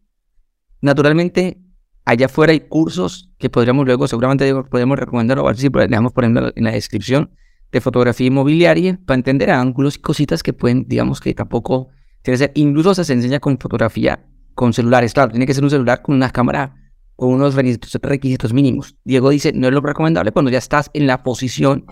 naturalmente, 0.81 1.61
allá 2.05 2.27
afuera 2.27 2.53
hay 2.53 2.61
cursos 2.61 3.31
que 3.39 3.51
podríamos 3.51 3.85
luego, 3.85 4.09
seguramente 4.09 4.51
podemos 4.71 4.99
recomendar, 4.99 5.39
o 5.39 5.43
a 5.43 5.53
ver 5.53 5.57
si 5.59 5.69
dejamos 5.69 6.13
poniendo 6.13 6.51
en 6.55 6.65
la 6.65 6.73
descripción, 6.73 7.31
de 7.71 7.81
fotografía 7.81 8.29
inmobiliaria 8.29 8.99
para 9.05 9.17
entender 9.17 9.51
ángulos 9.51 9.97
y 9.97 10.01
cositas 10.01 10.43
que 10.43 10.53
pueden, 10.53 10.87
digamos 10.89 11.21
que 11.21 11.35
tampoco 11.35 11.89
tiene 12.23 12.35
que 12.35 12.39
ser, 12.39 12.53
incluso 12.55 12.95
se 12.95 13.13
enseña 13.13 13.41
con 13.41 13.59
fotografía 13.59 14.25
con 14.55 14.73
celulares, 14.73 15.13
claro, 15.13 15.31
tiene 15.31 15.47
que 15.47 15.53
ser 15.53 15.65
un 15.65 15.71
celular 15.71 16.01
con 16.01 16.15
una 16.15 16.31
cámara 16.31 16.86
con 17.17 17.31
unos 17.31 17.55
requisitos, 17.55 18.53
mínimos. 18.53 18.95
Diego 19.05 19.31
dice, 19.31 19.53
no 19.53 19.67
es 19.67 19.73
lo 19.73 19.81
recomendable 19.81 20.33
cuando 20.33 20.51
ya 20.51 20.59
estás 20.59 20.91
en 20.93 21.07
la 21.07 21.23
posición 21.23 21.87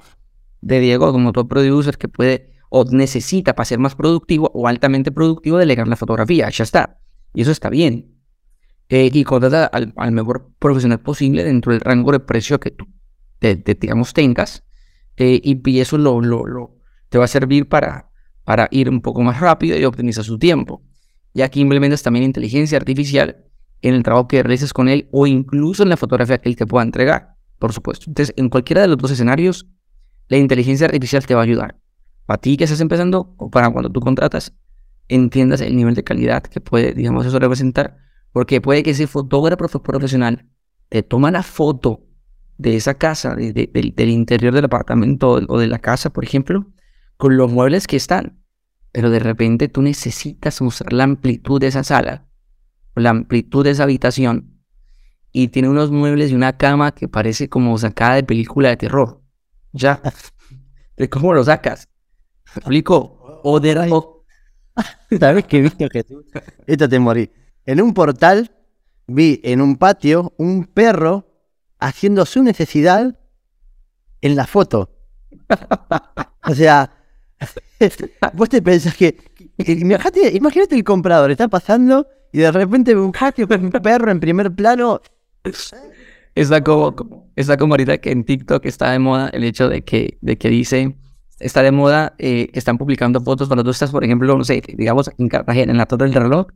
de 0.60 0.80
Diego 0.80 1.12
como 1.12 1.32
todo 1.32 1.48
producer 1.48 1.96
que 1.98 2.08
puede 2.08 2.52
o 2.68 2.84
necesita 2.84 3.54
para 3.54 3.64
ser 3.64 3.78
más 3.78 3.94
productivo 3.94 4.50
o 4.54 4.68
altamente 4.68 5.12
productivo 5.12 5.58
delegar 5.58 5.88
la 5.88 5.96
fotografía, 5.96 6.50
ya 6.50 6.64
está. 6.64 6.98
Y 7.32 7.42
eso 7.42 7.52
está 7.52 7.70
bien. 7.70 8.14
Eh, 8.88 9.10
y 9.12 9.24
contrata 9.24 9.66
al, 9.66 10.12
mejor 10.12 10.50
profesional 10.58 11.00
posible 11.00 11.42
dentro 11.42 11.72
del 11.72 11.80
rango 11.80 12.12
de 12.12 12.20
precio 12.20 12.60
que 12.60 12.70
tú, 12.70 12.86
te, 13.38 13.56
digamos, 13.56 14.12
tengas 14.12 14.62
eh, 15.16 15.40
y, 15.42 15.80
eso 15.80 15.96
lo, 15.96 16.20
lo, 16.20 16.76
te 17.08 17.16
va 17.16 17.24
a 17.24 17.28
servir 17.28 17.68
para, 17.68 18.10
para 18.44 18.68
ir 18.70 18.90
un 18.90 19.00
poco 19.00 19.22
más 19.22 19.40
rápido 19.40 19.78
y 19.78 19.84
optimizar 19.84 20.24
su 20.24 20.38
tiempo. 20.38 20.82
Y 21.32 21.40
aquí 21.40 21.60
implementas 21.60 22.02
también 22.02 22.24
inteligencia 22.24 22.76
artificial 22.76 23.44
en 23.88 23.94
el 23.94 24.02
trabajo 24.02 24.28
que 24.28 24.42
realices 24.42 24.72
con 24.72 24.88
él 24.88 25.08
o 25.12 25.26
incluso 25.26 25.82
en 25.82 25.90
la 25.90 25.96
fotografía 25.96 26.38
que 26.38 26.48
él 26.48 26.56
te 26.56 26.66
pueda 26.66 26.84
entregar, 26.84 27.36
por 27.58 27.72
supuesto. 27.72 28.06
Entonces, 28.08 28.34
en 28.36 28.48
cualquiera 28.48 28.82
de 28.82 28.88
los 28.88 28.96
dos 28.96 29.10
escenarios, 29.10 29.66
la 30.28 30.38
inteligencia 30.38 30.86
artificial 30.86 31.26
te 31.26 31.34
va 31.34 31.40
a 31.40 31.44
ayudar. 31.44 31.78
Para 32.26 32.40
ti 32.40 32.56
que 32.56 32.64
estás 32.64 32.80
empezando 32.80 33.34
o 33.36 33.50
para 33.50 33.70
cuando 33.70 33.90
tú 33.90 34.00
contratas, 34.00 34.54
entiendas 35.08 35.60
el 35.60 35.76
nivel 35.76 35.94
de 35.94 36.04
calidad 36.04 36.42
que 36.42 36.60
puede, 36.60 36.94
digamos, 36.94 37.26
eso 37.26 37.38
representar, 37.38 37.98
porque 38.32 38.60
puede 38.60 38.82
que 38.82 38.90
ese 38.90 39.06
fotógrafo 39.06 39.82
profesional 39.82 40.48
te 40.88 41.02
toma 41.02 41.30
la 41.30 41.42
foto 41.42 42.06
de 42.56 42.76
esa 42.76 42.94
casa, 42.94 43.34
del 43.34 44.08
interior 44.08 44.54
del 44.54 44.64
apartamento 44.64 45.30
o 45.48 45.58
de 45.58 45.66
la 45.66 45.78
casa, 45.78 46.10
por 46.10 46.24
ejemplo, 46.24 46.66
con 47.16 47.36
los 47.36 47.52
muebles 47.52 47.86
que 47.86 47.96
están. 47.96 48.40
Pero 48.92 49.10
de 49.10 49.18
repente 49.18 49.68
tú 49.68 49.82
necesitas 49.82 50.62
mostrar 50.62 50.92
la 50.92 51.04
amplitud 51.04 51.60
de 51.60 51.66
esa 51.66 51.84
sala, 51.84 52.26
la 52.94 53.10
amplitud 53.10 53.64
de 53.64 53.70
esa 53.70 53.84
habitación, 53.84 54.54
y 55.32 55.48
tiene 55.48 55.68
unos 55.68 55.90
muebles 55.90 56.30
y 56.30 56.34
una 56.34 56.56
cama 56.56 56.92
que 56.92 57.08
parece 57.08 57.48
como 57.48 57.76
sacada 57.76 58.14
de 58.14 58.22
película 58.22 58.68
de 58.68 58.76
terror. 58.76 59.20
Ya. 59.72 60.00
¿De 60.96 61.08
cómo 61.10 61.34
lo 61.34 61.42
sacas? 61.42 61.88
¿Me 62.54 62.60
explico? 62.60 63.40
O 63.42 63.58
de... 63.58 63.74
¿Sabes 65.18 65.44
qué 65.46 65.62
vi, 65.62 65.70
Jesús? 65.90 66.24
Esto 66.66 66.88
te 66.88 66.98
morí. 67.00 67.30
En 67.66 67.82
un 67.82 67.94
portal 67.94 68.52
vi 69.06 69.40
en 69.42 69.60
un 69.60 69.76
patio 69.76 70.32
un 70.38 70.64
perro 70.66 71.26
haciendo 71.78 72.24
su 72.26 72.42
necesidad 72.42 73.18
en 74.20 74.36
la 74.36 74.46
foto. 74.46 74.90
o 76.46 76.54
sea, 76.54 76.90
vos 78.34 78.48
te 78.48 78.62
pensás 78.62 78.96
que, 78.96 79.18
imagínate, 79.58 80.76
el 80.76 80.84
comprador, 80.84 81.30
está 81.30 81.48
pasando 81.48 82.06
y 82.34 82.40
de 82.40 82.50
repente 82.50 82.96
un 82.96 83.12
un 83.12 83.70
perro 83.70 84.10
en 84.10 84.18
primer 84.18 84.52
plano. 84.52 85.00
Está 86.34 86.64
como, 86.64 87.30
está 87.36 87.56
como 87.56 87.74
ahorita 87.74 87.98
que 87.98 88.10
en 88.10 88.24
TikTok 88.24 88.66
está 88.66 88.90
de 88.90 88.98
moda 88.98 89.28
el 89.28 89.44
hecho 89.44 89.68
de 89.68 89.84
que, 89.84 90.18
de 90.20 90.36
que 90.36 90.48
dice, 90.48 90.96
está 91.38 91.62
de 91.62 91.70
moda 91.70 92.16
eh, 92.18 92.50
están 92.52 92.76
publicando 92.76 93.20
fotos 93.20 93.46
cuando 93.46 93.62
tú 93.62 93.70
estás, 93.70 93.92
por 93.92 94.02
ejemplo, 94.02 94.36
no 94.36 94.42
sé, 94.42 94.60
digamos 94.66 95.12
en 95.16 95.28
Cartagena, 95.28 95.70
en 95.70 95.78
la 95.78 95.86
torre 95.86 96.06
del 96.06 96.14
reloj, 96.14 96.48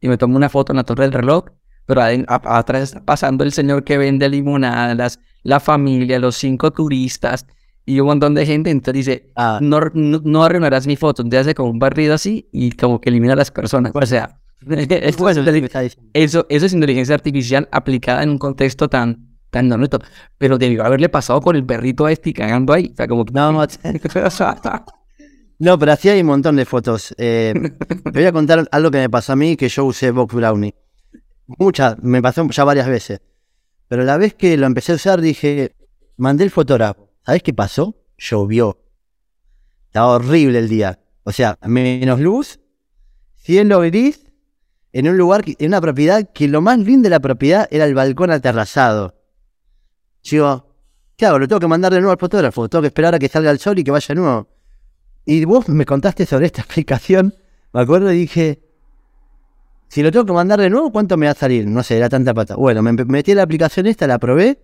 y 0.00 0.06
me 0.06 0.16
tomo 0.16 0.36
una 0.36 0.48
foto 0.48 0.72
en 0.72 0.76
la 0.76 0.84
torre 0.84 1.02
del 1.02 1.12
reloj 1.12 1.46
pero 1.86 2.00
atrás 2.26 2.82
está 2.82 3.04
pasando 3.04 3.44
el 3.44 3.52
señor 3.52 3.84
que 3.84 3.98
vende 3.98 4.28
limonadas, 4.28 5.18
la 5.42 5.60
familia, 5.60 6.18
los 6.18 6.36
cinco 6.36 6.70
turistas 6.70 7.46
y 7.84 8.00
un 8.00 8.06
montón 8.06 8.34
de 8.34 8.46
gente. 8.46 8.70
Entonces 8.70 9.06
dice, 9.06 9.32
ah. 9.36 9.58
no, 9.60 9.80
no, 9.92 10.44
arruinarás 10.44 10.86
mi 10.86 10.96
foto. 10.96 11.22
Entonces 11.22 11.48
hace 11.48 11.54
como 11.54 11.70
un 11.70 11.78
barrido 11.78 12.14
así 12.14 12.48
y 12.52 12.72
como 12.72 13.00
que 13.00 13.10
elimina 13.10 13.34
a 13.34 13.36
las 13.36 13.50
personas. 13.50 13.92
O 13.94 14.06
sea, 14.06 14.40
eso, 16.12 16.46
eso 16.48 16.66
es 16.66 16.72
inteligencia 16.72 17.14
artificial 17.14 17.68
aplicada 17.72 18.22
en 18.22 18.30
un 18.30 18.38
contexto 18.38 18.88
tan, 18.88 19.36
tan 19.50 19.88
Pero 20.38 20.58
debió 20.58 20.84
haberle 20.84 21.08
pasado 21.08 21.40
con 21.40 21.56
el 21.56 21.64
perrito 21.64 22.08
este 22.08 22.32
cagando 22.32 22.72
ahí. 22.72 22.90
O 22.92 22.96
sea, 22.96 23.06
como 23.06 23.24
No, 23.32 23.52
no, 23.52 23.66
no 25.58 25.78
pero 25.78 25.92
así 25.92 26.08
hay 26.08 26.20
un 26.20 26.26
montón 26.26 26.56
de 26.56 26.64
fotos. 26.64 27.14
Eh, 27.18 27.54
te 28.04 28.10
voy 28.10 28.24
a 28.24 28.32
contar 28.32 28.66
algo 28.70 28.90
que 28.90 28.98
me 28.98 29.10
pasó 29.10 29.32
a 29.32 29.36
mí, 29.36 29.56
que 29.56 29.68
yo 29.68 29.84
usé 29.84 30.10
Box 30.10 30.34
Brownie. 30.34 30.74
Muchas, 31.46 32.02
me 32.02 32.22
pasó 32.22 32.46
ya 32.48 32.64
varias 32.64 32.88
veces. 32.88 33.20
Pero 33.88 34.02
la 34.04 34.16
vez 34.16 34.34
que 34.34 34.56
lo 34.56 34.66
empecé 34.66 34.92
a 34.92 34.94
usar 34.96 35.20
dije, 35.20 35.74
mandé 36.16 36.44
el 36.44 36.50
fotógrafo. 36.50 37.10
¿Sabes 37.24 37.42
qué 37.42 37.52
pasó? 37.52 37.96
Llovió. 38.18 38.78
Estaba 39.86 40.14
horrible 40.14 40.58
el 40.58 40.68
día. 40.68 40.98
O 41.22 41.32
sea, 41.32 41.58
menos 41.62 42.20
luz, 42.20 42.60
cielo 43.36 43.80
gris, 43.80 44.23
en 44.94 45.08
un 45.08 45.18
lugar, 45.18 45.42
en 45.46 45.66
una 45.66 45.80
propiedad 45.80 46.30
que 46.32 46.46
lo 46.46 46.62
más 46.62 46.78
lindo 46.78 47.06
de 47.06 47.10
la 47.10 47.18
propiedad 47.18 47.66
era 47.72 47.84
el 47.84 47.94
balcón 47.94 48.30
aterrazado. 48.30 49.16
Digo, 50.22 50.72
¿qué 51.16 51.26
hago? 51.26 51.40
Lo 51.40 51.48
tengo 51.48 51.58
que 51.58 51.66
mandar 51.66 51.92
de 51.92 51.98
nuevo 51.98 52.12
al 52.12 52.18
fotógrafo. 52.18 52.68
Tengo 52.68 52.82
que 52.82 52.86
esperar 52.86 53.12
a 53.12 53.18
que 53.18 53.28
salga 53.28 53.50
el 53.50 53.58
sol 53.58 53.76
y 53.76 53.82
que 53.82 53.90
vaya 53.90 54.06
de 54.06 54.14
nuevo. 54.14 54.48
Y 55.24 55.44
vos 55.46 55.68
me 55.68 55.84
contaste 55.84 56.24
sobre 56.26 56.46
esta 56.46 56.60
explicación. 56.62 57.34
Me 57.72 57.80
acuerdo 57.80 58.12
y 58.12 58.18
dije, 58.18 58.62
si 59.88 60.00
lo 60.00 60.12
tengo 60.12 60.26
que 60.26 60.32
mandar 60.32 60.60
de 60.60 60.70
nuevo, 60.70 60.92
¿cuánto 60.92 61.16
me 61.16 61.26
va 61.26 61.32
a 61.32 61.34
salir? 61.34 61.66
No 61.66 61.82
sé, 61.82 61.96
era 61.96 62.08
tanta 62.08 62.32
pata. 62.32 62.54
Bueno, 62.54 62.80
me 62.80 62.92
metí 62.92 63.32
en 63.32 63.38
la 63.38 63.42
aplicación 63.42 63.86
esta, 63.86 64.06
la 64.06 64.20
probé. 64.20 64.60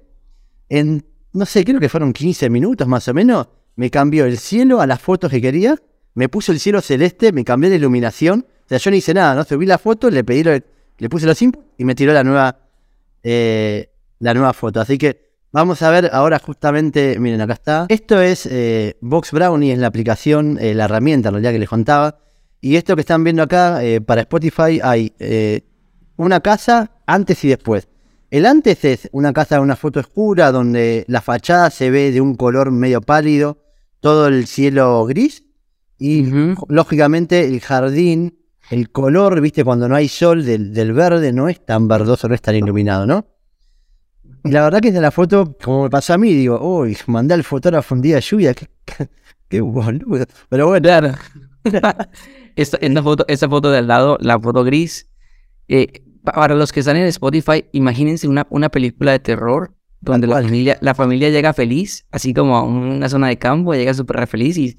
En, 0.68 1.04
no 1.32 1.44
sé, 1.44 1.64
creo 1.64 1.80
que 1.80 1.88
fueron 1.88 2.12
15 2.12 2.48
minutos 2.50 2.86
más 2.86 3.08
o 3.08 3.14
menos. 3.14 3.48
Me 3.74 3.90
cambió 3.90 4.26
el 4.26 4.38
cielo 4.38 4.80
a 4.80 4.86
las 4.86 5.00
fotos 5.00 5.28
que 5.28 5.40
quería. 5.40 5.74
Me 6.14 6.28
puso 6.28 6.52
el 6.52 6.60
cielo 6.60 6.80
celeste, 6.80 7.32
me 7.32 7.44
cambió 7.44 7.68
la 7.68 7.74
iluminación. 7.74 8.46
O 8.70 8.72
sea, 8.72 8.78
yo 8.78 8.92
no 8.92 8.96
hice 8.96 9.12
nada, 9.12 9.34
¿no? 9.34 9.42
Subí 9.42 9.66
la 9.66 9.78
foto, 9.78 10.08
le 10.10 10.22
pedí, 10.22 10.44
le 10.44 11.08
puse 11.08 11.26
los 11.26 11.42
inputs 11.42 11.66
y 11.76 11.84
me 11.84 11.96
tiró 11.96 12.12
la 12.12 12.22
nueva, 12.22 12.56
eh, 13.24 13.90
la 14.20 14.32
nueva 14.32 14.52
foto. 14.52 14.80
Así 14.80 14.96
que 14.96 15.32
vamos 15.50 15.82
a 15.82 15.90
ver 15.90 16.08
ahora 16.12 16.38
justamente, 16.38 17.18
miren, 17.18 17.40
acá 17.40 17.54
está. 17.54 17.86
Esto 17.88 18.20
es 18.20 18.46
eh, 18.46 18.96
Box 19.00 19.32
Brownie, 19.32 19.72
es 19.72 19.78
la 19.80 19.88
aplicación, 19.88 20.56
eh, 20.60 20.72
la 20.74 20.84
herramienta 20.84 21.30
en 21.30 21.34
realidad 21.34 21.50
que 21.50 21.58
les 21.58 21.68
contaba. 21.68 22.20
Y 22.60 22.76
esto 22.76 22.94
que 22.94 23.00
están 23.00 23.24
viendo 23.24 23.42
acá, 23.42 23.82
eh, 23.82 24.00
para 24.00 24.20
Spotify 24.20 24.78
hay 24.80 25.14
una 26.14 26.38
casa 26.38 26.92
antes 27.06 27.42
y 27.42 27.48
después. 27.48 27.88
El 28.30 28.46
antes 28.46 28.84
es 28.84 29.08
una 29.10 29.32
casa 29.32 29.56
de 29.56 29.62
una 29.62 29.74
foto 29.74 29.98
oscura 29.98 30.52
donde 30.52 31.04
la 31.08 31.22
fachada 31.22 31.70
se 31.70 31.90
ve 31.90 32.12
de 32.12 32.20
un 32.20 32.36
color 32.36 32.70
medio 32.70 33.00
pálido, 33.00 33.58
todo 33.98 34.28
el 34.28 34.46
cielo 34.46 35.04
gris 35.06 35.42
y 35.98 36.30
lógicamente 36.68 37.46
el 37.46 37.60
jardín, 37.60 38.36
el 38.70 38.90
color, 38.90 39.40
viste, 39.40 39.64
cuando 39.64 39.88
no 39.88 39.96
hay 39.96 40.08
sol 40.08 40.44
del, 40.44 40.92
verde 40.92 41.32
no 41.32 41.48
es 41.48 41.64
tan 41.64 41.88
verdoso, 41.88 42.28
no 42.28 42.34
es 42.34 42.40
tan 42.40 42.54
iluminado, 42.54 43.06
¿no? 43.06 43.26
Y 44.44 44.50
la 44.52 44.62
verdad 44.62 44.80
que 44.80 44.92
de 44.92 45.00
la 45.00 45.10
foto, 45.10 45.56
como 45.62 45.82
me 45.84 45.90
pasó 45.90 46.14
a 46.14 46.18
mí, 46.18 46.32
digo, 46.32 46.58
uy, 46.62 46.96
mandé 47.06 47.34
al 47.34 47.44
fotógrafo 47.44 47.94
un 47.94 48.00
día 48.00 48.14
de 48.14 48.20
lluvia, 48.22 48.54
qué, 48.54 48.68
qué 49.48 49.60
boludo. 49.60 50.24
Pero 50.48 50.68
bueno, 50.68 50.82
claro. 50.82 51.14
esta, 52.56 53.02
foto, 53.02 53.24
esta 53.28 53.48
foto 53.48 53.70
del 53.70 53.88
lado, 53.88 54.16
la 54.20 54.38
foto 54.38 54.64
gris. 54.64 55.10
Eh, 55.68 56.02
para 56.22 56.54
los 56.54 56.72
que 56.72 56.80
están 56.80 56.96
en 56.96 57.06
Spotify, 57.06 57.64
imagínense 57.72 58.28
una, 58.28 58.46
una 58.50 58.68
película 58.68 59.12
de 59.12 59.18
terror 59.18 59.74
donde 60.00 60.26
la 60.26 60.42
familia, 60.42 60.78
la 60.80 60.94
familia 60.94 61.28
llega 61.30 61.52
feliz, 61.52 62.06
así 62.10 62.32
como 62.32 62.56
a 62.56 62.62
una 62.62 63.08
zona 63.08 63.28
de 63.28 63.38
campo, 63.38 63.74
llega 63.74 63.92
súper 63.94 64.26
feliz 64.26 64.56
y, 64.56 64.76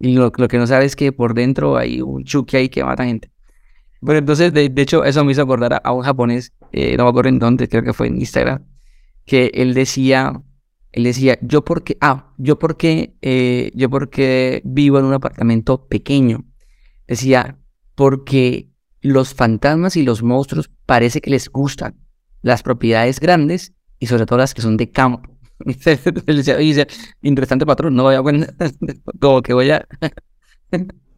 lo, 0.00 0.32
que 0.32 0.58
no 0.58 0.66
sabe 0.66 0.84
es 0.84 0.96
que 0.96 1.12
por 1.12 1.34
dentro 1.34 1.76
hay 1.76 2.02
un 2.02 2.24
chuki 2.24 2.56
ahí 2.56 2.68
que 2.68 2.84
mata 2.84 3.04
gente. 3.04 3.30
Bueno, 4.04 4.18
entonces, 4.18 4.52
de, 4.52 4.70
hecho, 4.76 5.02
eso 5.02 5.24
me 5.24 5.32
hizo 5.32 5.40
acordar 5.40 5.80
a, 5.82 5.92
un 5.92 6.02
japonés, 6.02 6.52
eh, 6.72 6.94
no 6.98 7.04
me 7.04 7.08
acuerdo 7.08 7.30
en 7.30 7.38
dónde, 7.38 7.68
creo 7.70 7.82
que 7.82 7.94
fue 7.94 8.08
en 8.08 8.18
Instagram, 8.18 8.62
que 9.24 9.50
él 9.54 9.72
decía, 9.72 10.42
él 10.92 11.04
decía, 11.04 11.38
yo 11.40 11.64
porque, 11.64 11.96
ah, 12.02 12.34
yo 12.36 12.58
porque, 12.58 13.16
eh, 13.22 13.70
yo 13.74 13.88
porque 13.88 14.60
vivo 14.66 14.98
en 14.98 15.06
un 15.06 15.14
apartamento 15.14 15.86
pequeño 15.86 16.44
Decía, 17.08 17.58
porque 17.94 18.68
los 19.00 19.32
fantasmas 19.32 19.96
y 19.96 20.02
los 20.02 20.22
monstruos 20.22 20.70
parece 20.84 21.22
que 21.22 21.30
les 21.30 21.48
gustan 21.48 21.96
las 22.42 22.62
propiedades 22.62 23.20
grandes 23.20 23.72
y 23.98 24.06
sobre 24.06 24.26
todo 24.26 24.38
las 24.38 24.52
que 24.52 24.60
son 24.60 24.76
de 24.76 24.90
campo. 24.90 25.30
dice, 25.64 26.86
interesante 27.22 27.64
patrón, 27.64 27.94
no 27.94 28.02
voy 28.02 28.16
a 28.16 28.22
como 29.18 29.40
que 29.40 29.54
voy 29.54 29.70
a... 29.70 29.88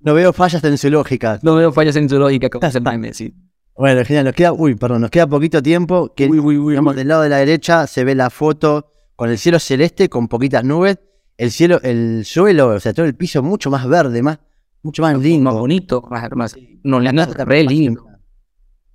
no 0.07 0.15
veo 0.15 0.33
fallas 0.33 0.63
en 0.63 0.79
su 0.79 0.89
lógica. 0.89 1.41
No 1.43 1.57
veo 1.57 1.73
fallas 1.73 1.97
en 1.97 2.09
su 2.09 2.17
lógica 2.17 2.49
como 2.49 2.65
meme, 2.81 3.13
sí. 3.13 3.35
Bueno, 3.77 4.05
genial, 4.05 4.25
nos 4.27 4.35
queda, 4.35 4.53
uy, 4.53 4.77
perdón, 4.77 5.03
nos 5.03 5.11
queda 5.11 5.27
poquito 5.27 5.61
tiempo. 5.61 6.15
Que, 6.15 6.29
Uy, 6.29 6.39
uy, 6.39 6.57
uy, 6.59 6.73
digamos, 6.75 6.95
del 6.95 7.09
lado 7.09 7.23
de 7.23 7.29
la 7.29 7.39
derecha 7.39 7.89
se 7.89 8.05
ve 8.05 8.15
la 8.15 8.31
foto 8.31 8.93
con 9.17 9.31
el 9.31 9.37
cielo 9.37 9.59
celeste, 9.59 10.09
con 10.09 10.29
poquitas 10.29 10.63
nubes. 10.63 10.99
El 11.37 11.51
cielo, 11.51 11.81
el 11.83 12.25
suelo, 12.25 12.69
o 12.69 12.81
sea, 12.81 12.95
todo 12.95 13.05
el 13.05 13.17
piso 13.17 13.43
mucho 13.43 13.69
más 13.69 13.87
verde, 13.89 14.23
más, 14.23 14.39
mucho 14.83 15.03
más 15.03 15.19
lindo. 15.19 15.51
Más 15.51 15.59
bonito, 15.59 16.03
más, 16.09 16.31
más- 16.37 16.57
no 16.85 17.01
le 17.01 17.09
anda 17.09 17.27
re 17.45 17.65
lindo. 17.65 18.07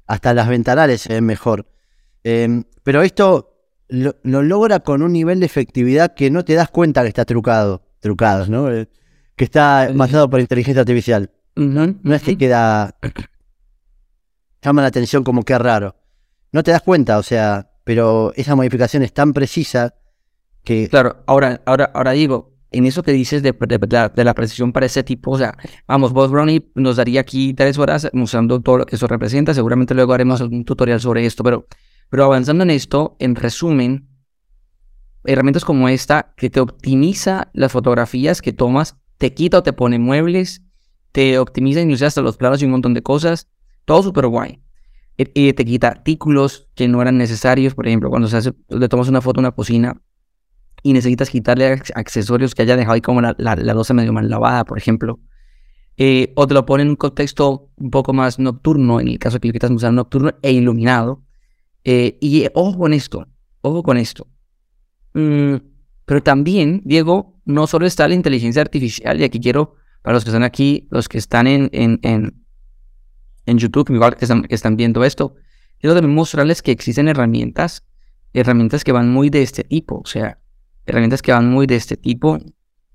Hasta 0.07 0.33
las 0.33 0.47
ventanales 0.47 1.01
se 1.01 1.13
ven 1.13 1.25
mejor. 1.25 1.67
Eh, 2.23 2.63
pero 2.83 3.01
esto 3.01 3.53
lo, 3.89 4.15
lo 4.23 4.43
logra 4.43 4.79
con 4.79 5.01
un 5.01 5.11
nivel 5.11 5.41
de 5.41 5.45
efectividad 5.45 6.13
que 6.15 6.31
no 6.31 6.45
te 6.45 6.53
das 6.53 6.69
cuenta 6.69 7.01
que 7.01 7.09
está 7.09 7.25
trucado, 7.25 7.81
trucado, 7.99 8.47
¿no? 8.47 8.71
Eh, 8.71 8.87
que 9.41 9.45
está 9.45 9.89
basado 9.95 10.29
por 10.29 10.39
inteligencia 10.39 10.81
artificial. 10.81 11.31
No 11.55 12.13
es 12.13 12.21
que 12.21 12.37
queda. 12.37 12.95
llama 14.61 14.83
la 14.83 14.89
atención 14.89 15.23
como 15.23 15.41
que 15.41 15.53
es 15.53 15.59
raro. 15.59 15.95
No 16.51 16.61
te 16.61 16.69
das 16.69 16.83
cuenta, 16.83 17.17
o 17.17 17.23
sea, 17.23 17.71
pero 17.83 18.33
esa 18.35 18.55
modificación 18.55 19.01
es 19.01 19.13
tan 19.13 19.33
precisa 19.33 19.95
que. 20.63 20.87
Claro, 20.89 21.23
ahora, 21.25 21.59
ahora, 21.65 21.85
ahora 21.91 22.11
digo, 22.11 22.53
en 22.69 22.85
eso 22.85 23.01
que 23.01 23.13
dices 23.13 23.41
de, 23.41 23.53
de- 23.53 23.79
de 23.79 23.87
la, 23.89 24.09
de 24.09 24.23
la 24.23 24.35
precisión 24.35 24.71
para 24.73 24.85
ese 24.85 25.01
tipo, 25.01 25.31
o 25.31 25.39
sea, 25.39 25.57
vamos, 25.87 26.13
Boss 26.13 26.29
Brownie 26.29 26.71
nos 26.75 26.97
daría 26.97 27.21
aquí 27.21 27.55
tres 27.55 27.79
horas 27.79 28.11
mostrando 28.13 28.61
todo 28.61 28.77
lo 28.77 28.85
que 28.85 28.95
eso 28.95 29.07
representa. 29.07 29.55
Seguramente 29.55 29.95
luego 29.95 30.13
haremos 30.13 30.39
algún 30.41 30.65
tutorial 30.65 31.01
sobre 31.01 31.25
esto, 31.25 31.43
pero, 31.43 31.65
pero 32.11 32.25
avanzando 32.25 32.61
en 32.63 32.69
esto, 32.69 33.15
en 33.17 33.35
resumen, 33.35 34.07
herramientas 35.23 35.65
como 35.65 35.89
esta 35.89 36.35
que 36.37 36.51
te 36.51 36.59
optimiza 36.59 37.49
las 37.53 37.71
fotografías 37.71 38.43
que 38.43 38.53
tomas, 38.53 38.97
te 39.21 39.35
quita 39.35 39.59
o 39.59 39.63
te 39.63 39.71
pone 39.71 39.99
muebles, 39.99 40.63
te 41.11 41.37
optimiza 41.37 41.79
incluso 41.79 42.07
hasta 42.07 42.23
los 42.23 42.37
planos 42.37 42.59
y 42.59 42.65
un 42.65 42.71
montón 42.71 42.95
de 42.95 43.03
cosas, 43.03 43.47
todo 43.85 44.01
súper 44.01 44.25
guay. 44.25 44.63
Y 45.15 45.53
te 45.53 45.63
quita 45.63 45.89
artículos 45.89 46.69
que 46.73 46.87
no 46.87 47.03
eran 47.03 47.19
necesarios, 47.19 47.75
por 47.75 47.85
ejemplo, 47.85 48.09
cuando 48.09 48.27
se 48.27 48.51
le 48.69 48.89
tomas 48.89 49.09
una 49.09 49.21
foto 49.21 49.39
a 49.39 49.41
una 49.41 49.51
cocina 49.51 50.01
y 50.81 50.93
necesitas 50.93 51.29
quitarle 51.29 51.71
ac- 51.71 51.91
accesorios 51.93 52.55
que 52.55 52.63
haya 52.63 52.75
dejado 52.75 52.95
ahí 52.95 53.01
como 53.01 53.21
la, 53.21 53.35
la, 53.37 53.55
loza 53.55 53.93
medio 53.93 54.11
mal 54.11 54.27
lavada, 54.27 54.65
por 54.65 54.79
ejemplo. 54.79 55.19
Eh, 55.97 56.33
o 56.35 56.47
te 56.47 56.55
lo 56.55 56.65
pone 56.65 56.81
en 56.81 56.89
un 56.89 56.95
contexto 56.95 57.69
un 57.75 57.91
poco 57.91 58.13
más 58.13 58.39
nocturno, 58.39 58.99
en 58.99 59.07
el 59.07 59.19
caso 59.19 59.39
que 59.39 59.49
lo 59.49 59.51
quieras 59.51 59.69
usar 59.69 59.93
nocturno 59.93 60.33
e 60.41 60.51
iluminado. 60.51 61.21
Eh, 61.83 62.17
y 62.19 62.45
eh, 62.45 62.51
ojo 62.55 62.75
con 62.75 62.93
esto, 62.93 63.27
ojo 63.61 63.83
con 63.83 63.97
esto. 63.97 64.27
Mm, 65.13 65.57
pero 66.11 66.21
también, 66.21 66.81
Diego, 66.83 67.39
no 67.45 67.67
solo 67.67 67.85
está 67.85 68.05
la 68.05 68.15
inteligencia 68.15 68.61
artificial, 68.61 69.21
y 69.21 69.23
aquí 69.23 69.39
quiero, 69.39 69.75
para 70.01 70.13
los 70.13 70.25
que 70.25 70.31
están 70.31 70.43
aquí, 70.43 70.89
los 70.91 71.07
que 71.07 71.17
están 71.17 71.47
en, 71.47 71.69
en, 71.71 72.01
en, 73.45 73.57
YouTube, 73.57 73.89
igual 73.91 74.17
que 74.17 74.25
están, 74.25 74.41
que 74.41 74.53
están 74.53 74.75
viendo 74.75 75.05
esto, 75.05 75.35
quiero 75.79 75.95
también 75.95 76.13
mostrarles 76.13 76.61
que 76.61 76.71
existen 76.71 77.07
herramientas, 77.07 77.85
herramientas 78.33 78.83
que 78.83 78.91
van 78.91 79.09
muy 79.09 79.29
de 79.29 79.41
este 79.41 79.63
tipo, 79.63 80.01
o 80.03 80.05
sea, 80.05 80.37
herramientas 80.85 81.21
que 81.21 81.31
van 81.31 81.49
muy 81.49 81.65
de 81.65 81.77
este 81.77 81.95
tipo, 81.95 82.39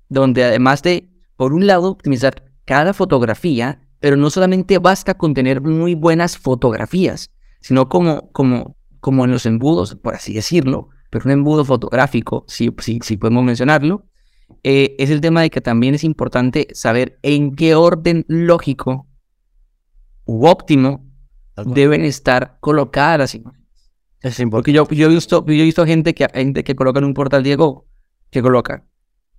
donde 0.09 0.43
además 0.43 0.83
de, 0.83 1.09
por 1.37 1.53
un 1.53 1.65
lado, 1.65 1.89
optimizar 1.89 2.43
cada 2.65 2.93
fotografía, 2.93 3.81
pero 3.99 4.15
no 4.15 4.29
solamente 4.29 4.77
basta 4.77 5.15
con 5.15 5.33
tener 5.33 5.59
muy 5.61 5.95
buenas 5.95 6.37
fotografías, 6.37 7.31
sino 7.61 7.89
como, 7.89 8.31
como, 8.31 8.77
como 8.99 9.25
en 9.25 9.31
los 9.31 9.47
embudos, 9.47 9.95
por 9.95 10.13
así 10.13 10.35
decirlo, 10.35 10.89
pero 11.09 11.25
un 11.25 11.31
embudo 11.31 11.63
fotográfico, 11.65 12.45
si, 12.47 12.73
si, 12.79 12.99
si 13.01 13.17
podemos 13.17 13.43
mencionarlo, 13.43 14.05
eh, 14.63 14.95
es 14.99 15.09
el 15.09 15.21
tema 15.21 15.41
de 15.41 15.49
que 15.49 15.61
también 15.61 15.95
es 15.95 16.03
importante 16.03 16.67
saber 16.73 17.19
en 17.21 17.55
qué 17.55 17.75
orden 17.75 18.25
lógico 18.27 19.07
u 20.25 20.45
óptimo 20.47 21.05
deben 21.65 22.03
estar 22.03 22.57
colocadas 22.59 23.19
las 23.19 23.35
imágenes. 23.35 23.67
Es 24.21 24.39
importante. 24.39 24.51
Porque 24.51 24.73
yo, 24.73 24.87
yo, 24.89 25.07
he 25.09 25.13
visto, 25.13 25.45
yo 25.45 25.53
he 25.53 25.63
visto 25.63 25.85
gente 25.85 26.13
que, 26.13 26.27
gente 26.33 26.63
que 26.63 26.75
coloca 26.75 26.99
en 26.99 27.05
un 27.05 27.13
portal 27.13 27.43
Diego, 27.43 27.87
que 28.29 28.41
coloca 28.41 28.85